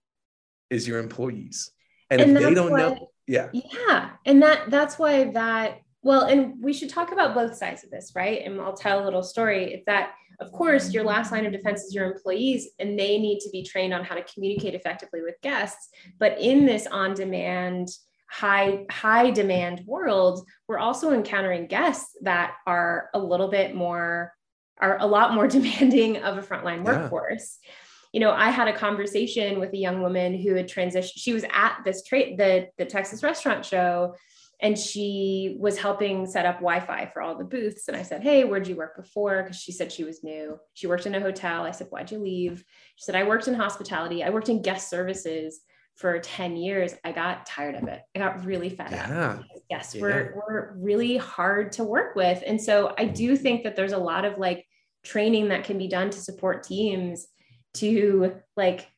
is 0.69 0.87
your 0.87 0.99
employees, 0.99 1.71
and, 2.11 2.21
and 2.21 2.37
if 2.37 2.43
they 2.43 2.55
don't 2.55 2.73
what, 2.73 2.79
know, 2.79 3.11
yeah, 3.31 3.49
yeah, 3.53 4.11
and 4.27 4.43
that 4.43 4.71
that's 4.71 4.99
why 4.99 5.31
that 5.33 5.81
Well, 6.03 6.23
and 6.23 6.55
we 6.63 6.73
should 6.73 6.91
talk 6.91 7.13
about 7.13 7.35
both 7.35 7.57
sides 7.57 7.85
of 7.85 7.91
this, 7.91 8.13
right? 8.15 8.43
And 8.45 8.61
I'll 8.61 8.77
tell 8.77 9.03
a 9.03 9.05
little 9.05 9.23
story. 9.23 9.75
It's 9.75 9.85
that, 9.87 10.13
of 10.41 10.51
course, 10.51 10.93
your 10.93 11.05
last 11.05 11.31
line 11.31 11.47
of 11.47 11.53
defense 11.53 11.83
is 11.83 11.95
your 11.95 12.11
employees, 12.11 12.71
and 12.79 12.99
they 12.99 13.19
need 13.19 13.41
to 13.41 13.51
be 13.51 13.63
trained 13.63 13.95
on 13.95 14.05
how 14.05 14.15
to 14.15 14.25
communicate 14.25 14.75
effectively 14.75 15.23
with 15.23 15.35
guests. 15.43 15.91
But 16.19 16.41
in 16.41 16.67
this 16.67 16.87
on 16.87 17.15
demand, 17.15 17.89
high 18.31 18.87
high 18.91 19.31
demand 19.31 19.83
world 19.87 20.47
we're 20.69 20.79
also 20.79 21.13
encountering 21.13 21.67
guests 21.67 22.17
that 22.23 22.55
are 22.65 23.11
a 23.13 23.19
little 23.19 23.49
bit 23.49 23.75
more 23.75 24.33
are 24.79 24.97
a 25.01 25.07
lot 25.07 25.35
more 25.35 25.49
demanding 25.59 26.19
of 26.19 26.39
a 26.39 26.43
frontline 26.43 26.85
workforce 26.85 27.59
yeah. 27.65 27.73
You 28.12 28.21
know 28.21 28.31
i 28.31 28.50
had 28.50 28.69
a 28.69 28.73
conversation 28.73 29.59
with 29.59 29.73
a 29.73 29.76
young 29.76 30.02
woman 30.02 30.35
who 30.35 30.55
had 30.55 30.69
transitioned 30.69 31.12
she 31.14 31.33
was 31.33 31.45
at 31.52 31.79
this 31.85 32.02
trade 32.02 32.38
the 32.38 32.69
the 32.79 32.85
texas 32.85 33.23
restaurant 33.23 33.64
show 33.64 34.14
and 34.62 34.79
she 34.79 35.57
was 35.59 35.79
helping 35.79 36.26
set 36.26 36.45
up 36.45 36.57
wi-fi 36.57 37.07
for 37.12 37.23
all 37.23 37.37
the 37.37 37.45
booths 37.45 37.88
and 37.88 37.97
i 37.97 38.02
said 38.02 38.23
hey 38.23 38.45
where'd 38.45 38.69
you 38.69 38.76
work 38.76 38.97
before 38.97 39.43
because 39.43 39.57
she 39.57 39.73
said 39.73 39.90
she 39.93 40.05
was 40.05 40.25
new 40.25 40.59
she 40.75 40.87
worked 40.87 41.07
in 41.07 41.14
a 41.14 41.21
hotel 41.21 41.64
i 41.64 41.71
said 41.71 41.87
why'd 41.90 42.11
you 42.11 42.19
leave 42.19 42.64
she 42.97 43.05
said 43.05 43.14
i 43.14 43.25
worked 43.25 43.49
in 43.49 43.55
hospitality 43.55 44.23
i 44.23 44.31
worked 44.31 44.49
in 44.49 44.62
guest 44.62 44.88
services 44.88 45.61
for 46.00 46.19
10 46.19 46.57
years, 46.57 46.95
I 47.05 47.12
got 47.12 47.45
tired 47.45 47.75
of 47.75 47.87
it. 47.87 48.00
I 48.14 48.19
got 48.19 48.47
really 48.47 48.71
fed 48.71 48.90
yeah. 48.90 49.33
up. 49.33 49.45
Yes, 49.69 49.95
yeah. 49.95 50.00
we're, 50.00 50.35
we're 50.35 50.73
really 50.79 51.19
hard 51.19 51.73
to 51.73 51.85
work 51.85 52.17
with. 52.17 52.43
And 52.47 52.59
so 52.59 52.95
I 52.97 53.05
do 53.05 53.37
think 53.37 53.64
that 53.64 53.76
there's 53.76 53.93
a 53.93 53.99
lot 53.99 54.25
of 54.25 54.38
like 54.38 54.67
training 55.05 55.49
that 55.49 55.64
can 55.64 55.76
be 55.76 55.88
done 55.88 56.09
to 56.09 56.19
support 56.19 56.62
teams 56.62 57.26
to 57.75 58.35
like 58.57 58.89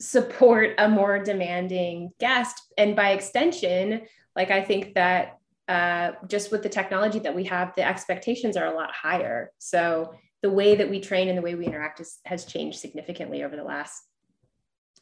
support 0.00 0.74
a 0.78 0.88
more 0.88 1.18
demanding 1.18 2.10
guest. 2.18 2.60
And 2.76 2.94
by 2.96 3.10
extension, 3.10 4.02
like 4.36 4.50
I 4.50 4.62
think 4.62 4.94
that 4.94 5.38
uh, 5.68 6.12
just 6.28 6.52
with 6.52 6.62
the 6.62 6.68
technology 6.68 7.18
that 7.20 7.34
we 7.34 7.44
have, 7.44 7.74
the 7.74 7.86
expectations 7.86 8.56
are 8.56 8.66
a 8.66 8.74
lot 8.74 8.92
higher. 8.92 9.50
So 9.58 10.14
the 10.42 10.50
way 10.50 10.74
that 10.74 10.90
we 10.90 11.00
train 11.00 11.28
and 11.28 11.38
the 11.38 11.42
way 11.42 11.54
we 11.54 11.66
interact 11.66 12.00
is, 12.00 12.18
has 12.26 12.44
changed 12.44 12.78
significantly 12.78 13.42
over 13.42 13.56
the 13.56 13.64
last 13.64 14.02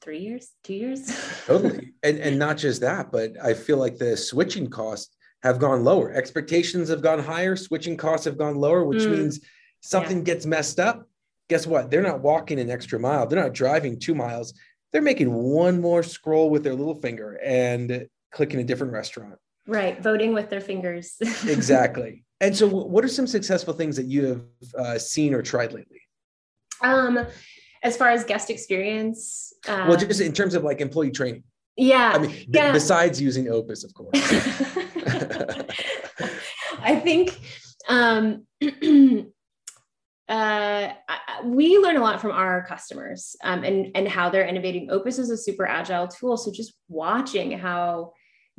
three 0.00 0.20
years, 0.20 0.50
two 0.62 0.74
years. 0.74 1.06
totally. 1.46 1.92
And, 2.02 2.18
and 2.18 2.38
not 2.38 2.58
just 2.58 2.80
that, 2.82 3.10
but 3.10 3.32
I 3.42 3.54
feel 3.54 3.78
like 3.78 3.98
the 3.98 4.16
switching 4.16 4.68
costs 4.68 5.14
have 5.42 5.58
gone 5.58 5.82
lower. 5.82 6.12
Expectations 6.12 6.88
have 6.88 7.02
gone 7.02 7.18
higher, 7.18 7.56
switching 7.56 7.96
costs 7.96 8.24
have 8.26 8.38
gone 8.38 8.56
lower, 8.56 8.84
which 8.84 9.02
mm. 9.02 9.10
means 9.10 9.40
something 9.80 10.18
yeah. 10.18 10.24
gets 10.24 10.46
messed 10.46 10.78
up. 10.78 11.08
Guess 11.52 11.66
what? 11.66 11.90
They're 11.90 12.00
not 12.00 12.20
walking 12.20 12.58
an 12.58 12.70
extra 12.70 12.98
mile. 12.98 13.26
They're 13.26 13.42
not 13.42 13.52
driving 13.52 13.98
two 13.98 14.14
miles. 14.14 14.54
They're 14.90 15.02
making 15.02 15.30
one 15.30 15.82
more 15.82 16.02
scroll 16.02 16.48
with 16.48 16.64
their 16.64 16.72
little 16.74 16.94
finger 16.94 17.38
and 17.44 18.06
clicking 18.30 18.58
a 18.58 18.64
different 18.64 18.94
restaurant. 18.94 19.34
Right. 19.66 20.02
Voting 20.02 20.32
with 20.32 20.48
their 20.48 20.62
fingers. 20.62 21.16
exactly. 21.20 22.24
And 22.40 22.56
so, 22.56 22.66
what 22.66 23.04
are 23.04 23.08
some 23.08 23.26
successful 23.26 23.74
things 23.74 23.96
that 23.96 24.06
you 24.06 24.24
have 24.24 24.40
uh, 24.78 24.98
seen 24.98 25.34
or 25.34 25.42
tried 25.42 25.74
lately? 25.74 26.00
Um, 26.80 27.26
as 27.82 27.98
far 27.98 28.08
as 28.08 28.24
guest 28.24 28.48
experience 28.48 29.52
um, 29.68 29.88
well 29.88 29.98
just 29.98 30.22
in 30.22 30.32
terms 30.32 30.54
of 30.54 30.62
like 30.62 30.80
employee 30.80 31.10
training 31.10 31.42
yeah 31.76 32.12
i 32.14 32.18
mean 32.18 32.32
yeah. 32.48 32.70
besides 32.70 33.20
using 33.20 33.48
opus 33.48 33.82
of 33.82 33.92
course 33.92 34.10
i 36.78 36.94
think 37.02 37.36
um 37.88 38.46
uh, 40.28 40.92
we 41.44 41.78
learn 41.78 41.96
a 41.96 42.00
lot 42.00 42.20
from 42.20 42.30
our 42.30 42.64
customers 42.66 43.36
um, 43.42 43.64
and, 43.64 43.90
and 43.94 44.08
how 44.08 44.30
they're 44.30 44.46
innovating. 44.46 44.90
Opus 44.90 45.18
is 45.18 45.30
a 45.30 45.36
super 45.36 45.66
agile 45.66 46.08
tool. 46.08 46.36
So 46.36 46.52
just 46.52 46.74
watching 46.88 47.58
how 47.58 48.12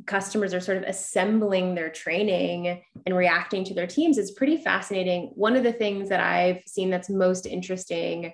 customers 0.06 0.54
are 0.54 0.60
sort 0.60 0.78
of 0.78 0.84
assembling 0.84 1.76
their 1.76 1.90
training 1.90 2.82
and 3.06 3.16
reacting 3.16 3.64
to 3.64 3.74
their 3.74 3.88
teams 3.88 4.18
is 4.18 4.32
pretty 4.32 4.58
fascinating. 4.58 5.32
One 5.36 5.56
of 5.56 5.64
the 5.64 5.74
things 5.74 6.10
that 6.10 6.20
I've 6.20 6.62
seen 6.68 6.90
that's 6.90 7.10
most 7.10 7.46
interesting 7.46 8.34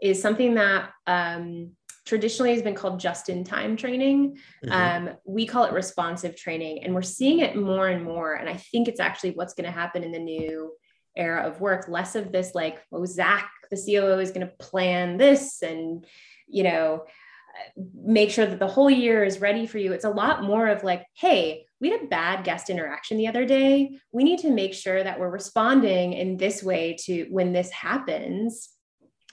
is 0.00 0.22
something 0.22 0.54
that 0.54 0.90
um, 1.06 1.72
traditionally 2.06 2.52
has 2.52 2.62
been 2.62 2.74
called 2.74 2.98
just 2.98 3.28
in 3.28 3.44
time 3.44 3.76
training. 3.76 4.38
Mm-hmm. 4.64 5.08
Um, 5.08 5.14
we 5.24 5.46
call 5.46 5.64
it 5.64 5.72
responsive 5.72 6.36
training, 6.36 6.82
and 6.84 6.94
we're 6.94 7.02
seeing 7.02 7.40
it 7.40 7.56
more 7.56 7.88
and 7.88 8.02
more. 8.02 8.34
And 8.34 8.48
I 8.48 8.56
think 8.56 8.88
it's 8.88 9.00
actually 9.00 9.32
what's 9.32 9.54
going 9.54 9.66
to 9.66 9.70
happen 9.70 10.02
in 10.02 10.12
the 10.12 10.18
new 10.18 10.72
era 11.16 11.42
of 11.42 11.60
work 11.60 11.88
less 11.88 12.14
of 12.14 12.32
this 12.32 12.54
like 12.54 12.82
oh 12.92 13.04
zach 13.04 13.50
the 13.70 13.76
coo 13.76 14.18
is 14.18 14.30
going 14.30 14.46
to 14.46 14.52
plan 14.58 15.16
this 15.16 15.62
and 15.62 16.06
you 16.48 16.62
know 16.62 17.04
make 17.94 18.30
sure 18.30 18.46
that 18.46 18.58
the 18.58 18.68
whole 18.68 18.90
year 18.90 19.24
is 19.24 19.40
ready 19.40 19.66
for 19.66 19.78
you 19.78 19.92
it's 19.92 20.04
a 20.04 20.10
lot 20.10 20.42
more 20.42 20.68
of 20.68 20.84
like 20.84 21.04
hey 21.14 21.64
we 21.80 21.90
had 21.90 22.02
a 22.02 22.06
bad 22.06 22.44
guest 22.44 22.70
interaction 22.70 23.16
the 23.16 23.26
other 23.26 23.44
day 23.44 23.98
we 24.12 24.24
need 24.24 24.38
to 24.38 24.50
make 24.50 24.72
sure 24.72 25.02
that 25.02 25.18
we're 25.18 25.30
responding 25.30 26.12
in 26.12 26.36
this 26.36 26.62
way 26.62 26.96
to 26.98 27.26
when 27.30 27.52
this 27.52 27.70
happens 27.70 28.70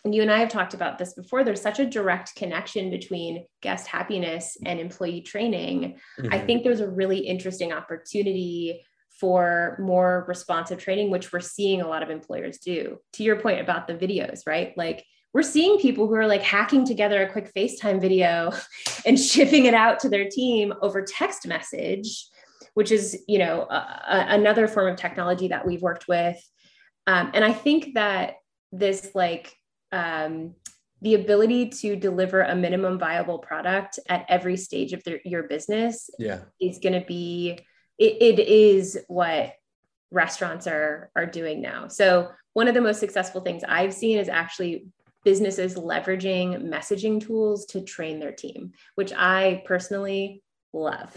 and 0.08 0.16
you 0.16 0.22
and 0.22 0.32
I 0.32 0.40
have 0.40 0.48
talked 0.48 0.74
about 0.74 0.98
this 0.98 1.14
before, 1.14 1.44
there's 1.44 1.62
such 1.62 1.80
a 1.80 1.86
direct 1.86 2.34
connection 2.36 2.90
between 2.90 3.46
guest 3.62 3.88
happiness 3.88 4.56
and 4.66 4.80
employee 4.80 5.20
training. 5.20 5.98
Mm-hmm. 6.18 6.34
I 6.34 6.40
think 6.40 6.64
there's 6.64 6.80
a 6.80 6.90
really 6.90 7.20
interesting 7.20 7.74
opportunity 7.74 8.86
for 9.20 9.78
more 9.80 10.26
responsive 10.28 10.80
training, 10.80 11.10
which 11.10 11.34
we're 11.34 11.40
seeing 11.40 11.82
a 11.82 11.88
lot 11.88 12.04
of 12.04 12.10
employers 12.10 12.60
do. 12.60 13.00
To 13.14 13.24
your 13.24 13.40
point 13.40 13.60
about 13.60 13.88
the 13.88 13.94
videos, 13.94 14.42
right? 14.46 14.78
Like 14.78 15.06
we're 15.34 15.44
seeing 15.44 15.80
people 15.80 16.08
who 16.08 16.16
are 16.16 16.28
like 16.28 16.42
hacking 16.42 16.86
together 16.86 17.22
a 17.22 17.32
quick 17.32 17.52
FaceTime 17.54 18.00
video 18.00 18.52
and 19.06 19.20
shipping 19.20 19.66
it 19.66 19.74
out 19.74 20.00
to 20.02 20.10
their 20.10 20.30
team 20.30 20.74
over 20.82 21.02
text 21.02 21.48
message, 21.48 22.28
which 22.74 22.92
is, 22.92 23.24
you 23.28 23.40
know, 23.40 23.62
a, 23.70 23.76
a, 23.76 24.26
another 24.30 24.68
form 24.68 24.88
of 24.88 24.98
technology 24.98 25.48
that 25.50 25.66
we've 25.66 25.82
worked 25.82 26.08
with. 26.08 26.38
Um, 27.08 27.32
and 27.34 27.44
I 27.44 27.54
think 27.54 27.94
that 27.96 28.36
this 28.72 29.12
like 29.16 29.54
um, 29.92 30.56
the 31.02 31.16
ability 31.16 31.70
to 31.70 31.96
deliver 31.96 32.42
a 32.42 32.56
minimum 32.56 33.00
viable 33.00 33.40
product 33.40 34.00
at 34.10 34.26
every 34.30 34.58
stage 34.58 34.94
of 34.94 35.04
their, 35.04 35.20
your 35.24 35.44
business 35.44 36.10
yeah. 36.20 36.42
is 36.60 36.80
going 36.80 37.00
to 37.00 37.06
be 37.06 37.60
it, 37.98 38.18
it 38.22 38.48
is 38.48 39.00
what 39.08 39.54
restaurants 40.12 40.68
are 40.68 41.10
are 41.16 41.26
doing 41.26 41.62
now 41.62 41.88
so 41.88 42.30
one 42.54 42.68
of 42.68 42.74
the 42.74 42.82
most 42.82 43.00
successful 43.00 43.42
things 43.42 43.64
i've 43.68 43.94
seen 43.94 44.18
is 44.18 44.30
actually 44.30 44.86
businesses 45.24 45.76
leveraging 45.76 46.64
messaging 46.64 47.20
tools 47.20 47.66
to 47.66 47.82
train 47.82 48.20
their 48.20 48.32
team 48.32 48.72
which 48.96 49.12
i 49.14 49.62
personally 49.66 50.42
love. 50.74 51.12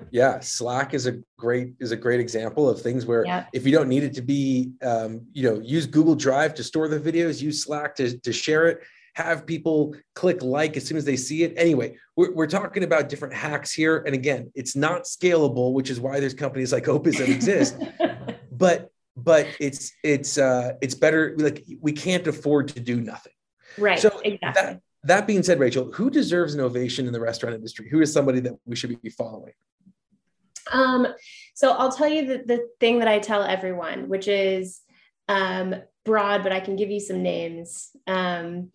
yeah, 0.10 0.40
Slack 0.40 0.94
is 0.94 1.06
a 1.06 1.18
great 1.38 1.74
is 1.78 1.92
a 1.92 1.96
great 1.96 2.20
example 2.20 2.68
of 2.68 2.80
things 2.80 3.06
where 3.06 3.24
yep. 3.26 3.48
if 3.52 3.66
you 3.66 3.72
don't 3.72 3.88
need 3.88 4.04
it 4.04 4.14
to 4.14 4.22
be, 4.22 4.72
um, 4.82 5.26
you 5.32 5.42
know, 5.42 5.60
use 5.60 5.86
Google 5.86 6.14
Drive 6.14 6.54
to 6.54 6.64
store 6.64 6.88
the 6.88 6.98
videos, 6.98 7.42
use 7.42 7.62
Slack 7.62 7.94
to 7.96 8.18
to 8.18 8.32
share 8.32 8.68
it. 8.68 8.80
Have 9.22 9.46
people 9.46 9.94
click 10.14 10.42
like 10.42 10.76
as 10.76 10.86
soon 10.86 10.96
as 10.96 11.04
they 11.04 11.16
see 11.16 11.42
it. 11.42 11.54
Anyway, 11.56 11.96
we're, 12.16 12.32
we're 12.32 12.46
talking 12.46 12.84
about 12.84 13.08
different 13.08 13.34
hacks 13.34 13.72
here. 13.72 14.02
And 14.06 14.14
again, 14.14 14.50
it's 14.54 14.74
not 14.74 15.02
scalable, 15.02 15.72
which 15.72 15.90
is 15.90 16.00
why 16.00 16.20
there's 16.20 16.34
companies 16.34 16.72
like 16.72 16.88
Opus 16.88 17.18
that 17.18 17.28
exist. 17.28 17.76
but 18.52 18.90
but 19.16 19.46
it's 19.58 19.92
it's 20.02 20.38
uh 20.38 20.72
it's 20.80 20.94
better 20.94 21.34
like 21.38 21.64
we 21.80 21.92
can't 21.92 22.26
afford 22.26 22.68
to 22.68 22.80
do 22.80 23.00
nothing. 23.00 23.32
Right. 23.78 23.98
So 23.98 24.20
exactly. 24.24 24.62
That, 24.62 24.80
that 25.04 25.26
being 25.26 25.42
said, 25.42 25.58
Rachel, 25.58 25.90
who 25.92 26.10
deserves 26.10 26.54
an 26.54 26.60
ovation 26.60 27.06
in 27.06 27.12
the 27.12 27.20
restaurant 27.20 27.54
industry? 27.54 27.88
Who 27.88 28.00
is 28.00 28.12
somebody 28.12 28.40
that 28.40 28.54
we 28.66 28.76
should 28.76 29.00
be 29.00 29.10
following? 29.10 29.52
Um, 30.70 31.06
so 31.54 31.72
I'll 31.72 31.92
tell 31.92 32.08
you 32.08 32.26
the, 32.26 32.44
the 32.46 32.68
thing 32.78 32.98
that 32.98 33.08
I 33.08 33.18
tell 33.18 33.42
everyone, 33.42 34.08
which 34.08 34.28
is 34.28 34.80
um, 35.28 35.74
broad, 36.04 36.42
but 36.42 36.52
I 36.52 36.60
can 36.60 36.76
give 36.76 36.90
you 36.90 37.00
some 37.00 37.22
names. 37.22 37.90
Um, 38.06 38.70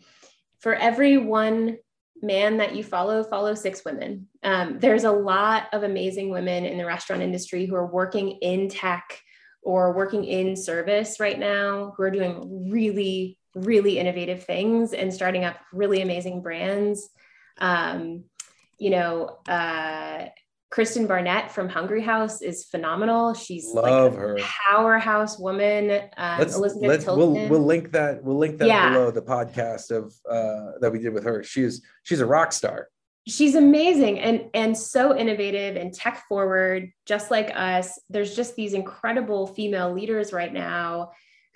for 0.65 0.73
every 0.73 1.15
one 1.17 1.77
man 2.23 2.57
that 2.57 2.75
you 2.75 2.83
follow, 2.83 3.23
follow 3.23 3.53
six 3.53 3.85
women. 3.85 4.27
Um, 4.41 4.79
there's 4.79 5.03
a 5.03 5.11
lot 5.11 5.67
of 5.73 5.83
amazing 5.83 6.31
women 6.31 6.65
in 6.65 6.79
the 6.79 6.85
restaurant 6.87 7.21
industry 7.21 7.67
who 7.67 7.75
are 7.75 7.85
working 7.85 8.31
in 8.41 8.67
tech 8.67 9.03
or 9.61 9.93
working 9.93 10.23
in 10.25 10.55
service 10.55 11.19
right 11.19 11.37
now 11.37 11.93
who 11.95 12.01
are 12.01 12.09
doing 12.09 12.71
really 12.71 13.37
really 13.53 13.99
innovative 13.99 14.43
things 14.43 14.93
and 14.93 15.13
starting 15.13 15.45
up 15.45 15.55
really 15.71 16.01
amazing 16.01 16.41
brands. 16.41 17.09
Um, 17.59 18.23
you 18.79 18.89
know, 18.89 19.37
uh, 19.47 20.25
Kristen 20.75 21.07
Barnett 21.07 21.53
from 21.53 21.69
Hungry 21.69 22.01
House 22.01 22.41
is 22.41 22.65
phenomenal. 22.65 23.33
She's 23.33 23.71
love 23.73 24.11
like 24.11 24.19
her 24.19 24.37
powerhouse 24.41 25.39
woman. 25.39 25.89
Um, 26.17 26.37
let's, 26.37 26.53
Elizabeth 26.53 26.89
let's, 26.89 27.05
we'll, 27.05 27.31
we'll 27.47 27.65
link 27.65 27.93
that. 27.93 28.21
We'll 28.21 28.37
link 28.37 28.57
that 28.57 28.67
yeah. 28.67 28.89
below 28.89 29.09
the 29.09 29.21
podcast 29.21 29.89
of 29.91 30.13
uh, 30.29 30.77
that 30.81 30.91
we 30.91 30.99
did 30.99 31.13
with 31.13 31.23
her. 31.23 31.45
She's 31.45 31.81
she's 32.03 32.19
a 32.19 32.25
rock 32.25 32.51
star. 32.51 32.89
She's 33.25 33.55
amazing 33.55 34.19
and 34.19 34.49
and 34.53 34.77
so 34.77 35.17
innovative 35.17 35.77
and 35.77 35.93
tech 35.93 36.25
forward, 36.27 36.91
just 37.05 37.31
like 37.31 37.53
us. 37.55 37.97
There's 38.09 38.35
just 38.35 38.57
these 38.57 38.73
incredible 38.73 39.47
female 39.47 39.93
leaders 39.93 40.33
right 40.33 40.51
now 40.51 41.11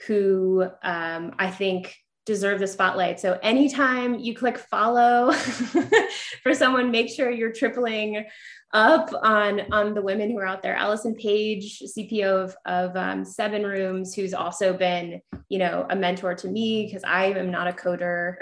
who 0.08 0.64
um, 0.82 1.34
I 1.38 1.52
think 1.52 1.94
deserve 2.30 2.60
the 2.60 2.68
spotlight. 2.68 3.20
So 3.20 3.40
anytime 3.42 4.20
you 4.20 4.36
click 4.36 4.60
follow 4.60 5.32
for 6.44 6.54
someone, 6.54 6.92
make 6.92 7.10
sure 7.10 7.32
you're 7.32 7.52
tripling 7.52 8.24
up 8.72 9.10
on 9.24 9.62
on 9.74 9.96
the 9.96 10.02
women 10.02 10.30
who 10.30 10.38
are 10.38 10.46
out 10.46 10.62
there. 10.62 10.76
Allison 10.76 11.16
Page, 11.16 11.82
CPO 11.98 12.44
of, 12.44 12.56
of 12.68 12.96
um, 12.96 13.24
SevenRooms, 13.24 14.16
who's 14.16 14.36
also 14.36 14.74
been, 14.74 15.22
you 15.50 15.58
know, 15.58 15.88
a 15.90 15.96
mentor 15.96 16.36
to 16.36 16.48
me 16.48 16.86
because 16.86 17.04
I 17.04 17.26
am 17.26 17.50
not 17.50 17.68
a 17.68 17.72
coder 17.72 18.36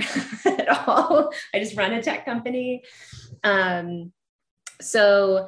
at 0.60 0.68
all. 0.86 1.32
I 1.56 1.60
just 1.60 1.78
run 1.78 1.94
a 1.94 2.04
tech 2.04 2.26
company. 2.26 2.84
Um, 3.46 4.12
so 4.82 5.48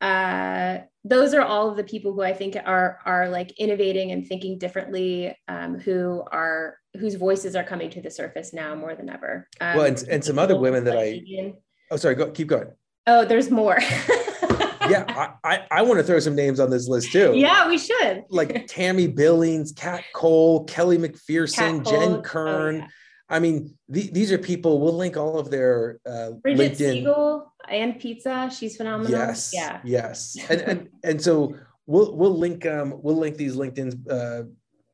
uh, 0.00 0.78
those 1.04 1.34
are 1.34 1.42
all 1.42 1.70
of 1.70 1.76
the 1.76 1.84
people 1.84 2.12
who 2.12 2.22
I 2.22 2.32
think 2.32 2.56
are 2.56 2.98
are 3.06 3.28
like 3.28 3.52
innovating 3.60 4.10
and 4.10 4.26
thinking 4.26 4.58
differently, 4.58 5.38
um, 5.46 5.78
who 5.78 6.24
are 6.32 6.78
whose 6.98 7.14
voices 7.14 7.56
are 7.56 7.64
coming 7.64 7.90
to 7.90 8.00
the 8.00 8.10
surface 8.10 8.52
now 8.52 8.74
more 8.74 8.94
than 8.94 9.08
ever. 9.08 9.48
Um, 9.60 9.76
well, 9.76 9.86
and, 9.86 10.02
and 10.08 10.24
some 10.24 10.38
other 10.38 10.58
women 10.58 10.84
that 10.84 10.96
I. 10.96 11.54
Oh, 11.90 11.96
sorry. 11.96 12.14
Go 12.14 12.30
keep 12.30 12.48
going. 12.48 12.68
Oh, 13.06 13.24
there's 13.24 13.50
more. 13.50 13.78
yeah, 13.80 15.04
I, 15.08 15.32
I, 15.44 15.66
I, 15.70 15.82
want 15.82 15.98
to 15.98 16.04
throw 16.04 16.18
some 16.18 16.34
names 16.34 16.58
on 16.58 16.70
this 16.70 16.88
list 16.88 17.12
too. 17.12 17.34
Yeah, 17.36 17.68
we 17.68 17.78
should. 17.78 18.24
like 18.30 18.66
Tammy 18.66 19.06
Billings, 19.06 19.72
Kat 19.72 20.02
Cole, 20.12 20.64
Kelly 20.64 20.98
McPherson, 20.98 21.84
Kat 21.84 21.92
Jen 21.92 22.22
Kern. 22.22 22.74
Oh, 22.76 22.78
yeah. 22.78 22.86
I 23.28 23.38
mean, 23.40 23.76
the, 23.88 24.08
these 24.10 24.30
are 24.32 24.38
people. 24.38 24.80
We'll 24.80 24.96
link 24.96 25.16
all 25.16 25.38
of 25.38 25.50
their 25.50 25.98
uh, 26.06 26.32
Bridget 26.32 26.72
LinkedIn. 26.72 26.92
Siegel 26.92 27.52
and 27.68 27.98
Pizza. 27.98 28.50
She's 28.56 28.76
phenomenal. 28.76 29.12
Yes. 29.12 29.50
Yeah. 29.52 29.80
Yes. 29.84 30.36
and 30.48 30.60
and 30.60 30.88
and 31.02 31.22
so 31.22 31.56
we'll 31.86 32.14
we'll 32.14 32.36
link 32.36 32.66
um 32.66 32.94
we'll 33.02 33.16
link 33.16 33.36
these 33.36 33.56
LinkedIn 33.56 34.10
uh, 34.10 34.44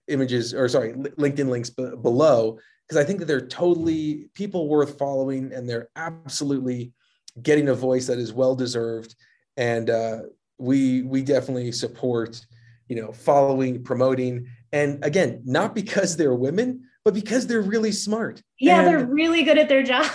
images 0.09 0.53
or 0.53 0.69
sorry 0.69 0.93
LinkedIn 0.93 1.49
links 1.49 1.71
b- 1.71 1.93
below 2.01 2.59
because 2.88 3.03
I 3.03 3.07
think 3.07 3.21
that 3.21 3.27
they're 3.27 3.47
totally 3.47 4.29
people 4.35 4.69
worth 4.69 4.99
following 4.99 5.53
and 5.53 5.69
they're 5.69 5.88
absolutely 5.97 6.93
getting 7.43 7.69
a 7.69 7.75
voice 7.75 8.07
that 8.09 8.19
is 8.19 8.33
well 8.33 8.55
deserved 8.55 9.15
and 9.57 9.91
uh, 9.91 10.21
we 10.59 11.03
we 11.03 11.23
definitely 11.23 11.73
support 11.73 12.45
you 12.88 12.97
know 12.97 13.12
following 13.12 13.83
promoting 13.83 14.47
and 14.73 15.05
again 15.05 15.43
not 15.45 15.75
because 15.75 16.17
they're 16.17 16.35
women 16.35 16.85
but 17.05 17.15
because 17.15 17.47
they're 17.47 17.62
really 17.62 17.93
smart. 17.93 18.43
Yeah 18.59 18.81
and, 18.81 18.88
they're 18.88 19.07
really 19.07 19.43
good 19.43 19.59
at 19.59 19.69
their 19.69 19.83
job. 19.83 20.07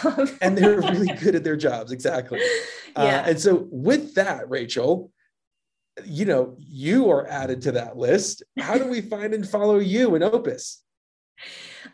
And 0.41 0.57
they're 0.57 0.79
really 0.79 1.13
good 1.19 1.35
at 1.35 1.43
their 1.43 1.57
jobs 1.57 1.91
exactly. 1.91 2.39
Yeah. 2.95 3.03
Uh, 3.03 3.23
and 3.27 3.39
so 3.39 3.67
with 3.69 4.15
that 4.15 4.49
rachel 4.49 5.11
you 6.05 6.25
know 6.25 6.55
you 6.59 7.09
are 7.09 7.27
added 7.27 7.61
to 7.61 7.71
that 7.71 7.97
list 7.97 8.43
how 8.59 8.77
do 8.77 8.85
we 8.85 9.01
find 9.01 9.33
and 9.33 9.47
follow 9.47 9.79
you 9.79 10.15
in 10.15 10.23
opus 10.23 10.83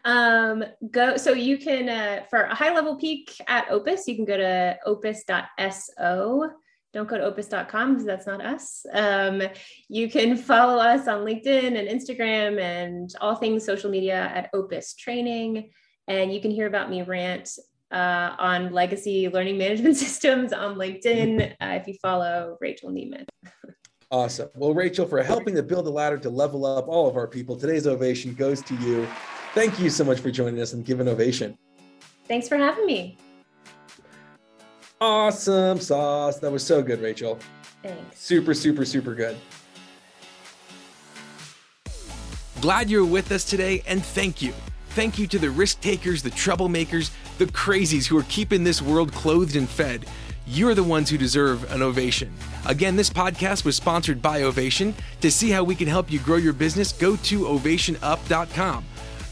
um 0.05 0.63
go 0.91 1.17
so 1.17 1.33
you 1.33 1.57
can 1.57 1.89
uh, 1.89 2.23
for 2.29 2.43
a 2.43 2.55
high 2.55 2.73
level 2.73 2.95
peek 2.95 3.35
at 3.47 3.69
opus 3.69 4.07
you 4.07 4.15
can 4.15 4.25
go 4.25 4.37
to 4.37 4.77
opus.so 4.85 6.49
don't 6.93 7.09
go 7.09 7.17
to 7.17 7.23
opus.com 7.23 7.93
because 7.93 8.05
that's 8.05 8.27
not 8.27 8.45
us. 8.45 8.85
Um, 8.93 9.41
you 9.89 10.09
can 10.09 10.37
follow 10.37 10.77
us 10.77 11.07
on 11.07 11.25
LinkedIn 11.25 11.75
and 11.75 11.87
Instagram 11.87 12.61
and 12.61 13.11
all 13.19 13.35
things 13.35 13.65
social 13.65 13.89
media 13.89 14.31
at 14.33 14.51
Opus 14.53 14.93
Training. 14.93 15.71
And 16.07 16.31
you 16.31 16.39
can 16.39 16.51
hear 16.51 16.67
about 16.67 16.91
me 16.91 17.01
rant 17.01 17.49
uh, 17.91 18.35
on 18.37 18.73
legacy 18.73 19.27
learning 19.27 19.57
management 19.57 19.97
systems 20.05 20.53
on 20.53 20.75
LinkedIn 20.75 21.53
uh, 21.53 21.79
if 21.81 21.87
you 21.87 21.95
follow 22.01 22.57
Rachel 22.61 22.91
Nemeth. 22.91 23.27
awesome. 24.13 24.47
Well, 24.55 24.73
Rachel, 24.73 25.07
for 25.07 25.21
helping 25.21 25.55
to 25.55 25.63
build 25.63 25.85
the 25.85 25.91
ladder 25.91 26.17
to 26.19 26.29
level 26.29 26.65
up 26.65 26.87
all 26.87 27.09
of 27.09 27.17
our 27.17 27.27
people, 27.27 27.57
today's 27.57 27.87
ovation 27.87 28.33
goes 28.35 28.61
to 28.61 28.75
you. 28.75 29.07
Thank 29.53 29.79
you 29.79 29.89
so 29.89 30.03
much 30.03 30.19
for 30.19 30.31
joining 30.31 30.61
us 30.61 30.73
and 30.73 30.85
give 30.85 30.99
an 30.99 31.07
ovation. 31.07 31.57
Thanks 32.27 32.47
for 32.47 32.55
having 32.55 32.85
me. 32.85 33.17
Awesome 35.01 35.79
sauce. 35.79 36.39
That 36.39 36.51
was 36.51 36.63
so 36.63 36.81
good, 36.81 37.01
Rachel. 37.01 37.39
Thanks. 37.81 38.19
Super, 38.19 38.53
super, 38.53 38.85
super 38.85 39.13
good. 39.13 39.35
Glad 42.61 42.89
you're 42.89 43.03
with 43.03 43.31
us 43.31 43.43
today, 43.43 43.83
and 43.85 44.01
thank 44.05 44.41
you. 44.41 44.53
Thank 44.89 45.17
you 45.19 45.27
to 45.27 45.39
the 45.39 45.49
risk 45.49 45.81
takers, 45.81 46.21
the 46.21 46.29
troublemakers, 46.29 47.11
the 47.39 47.45
crazies 47.45 48.05
who 48.05 48.17
are 48.17 48.25
keeping 48.29 48.63
this 48.63 48.81
world 48.81 49.11
clothed 49.11 49.55
and 49.55 49.67
fed. 49.67 50.05
You're 50.45 50.75
the 50.75 50.83
ones 50.83 51.09
who 51.09 51.17
deserve 51.17 51.71
an 51.71 51.81
ovation. 51.81 52.33
Again, 52.65 52.97
this 52.97 53.09
podcast 53.09 53.63
was 53.63 53.77
sponsored 53.77 54.21
by 54.21 54.43
Ovation. 54.43 54.93
To 55.21 55.31
see 55.31 55.49
how 55.49 55.63
we 55.63 55.73
can 55.73 55.87
help 55.87 56.11
you 56.11 56.19
grow 56.19 56.35
your 56.35 56.53
business, 56.53 56.91
go 56.91 57.15
to 57.15 57.39
ovationup.com. 57.41 58.85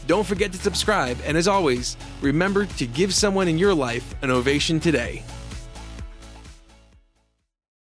Don't 0.06 0.26
forget 0.26 0.52
to 0.52 0.58
subscribe, 0.58 1.18
and 1.24 1.36
as 1.36 1.46
always, 1.46 1.96
remember 2.22 2.66
to 2.66 2.86
give 2.86 3.14
someone 3.14 3.46
in 3.46 3.58
your 3.58 3.74
life 3.74 4.14
an 4.22 4.30
ovation 4.30 4.80
today. 4.80 5.22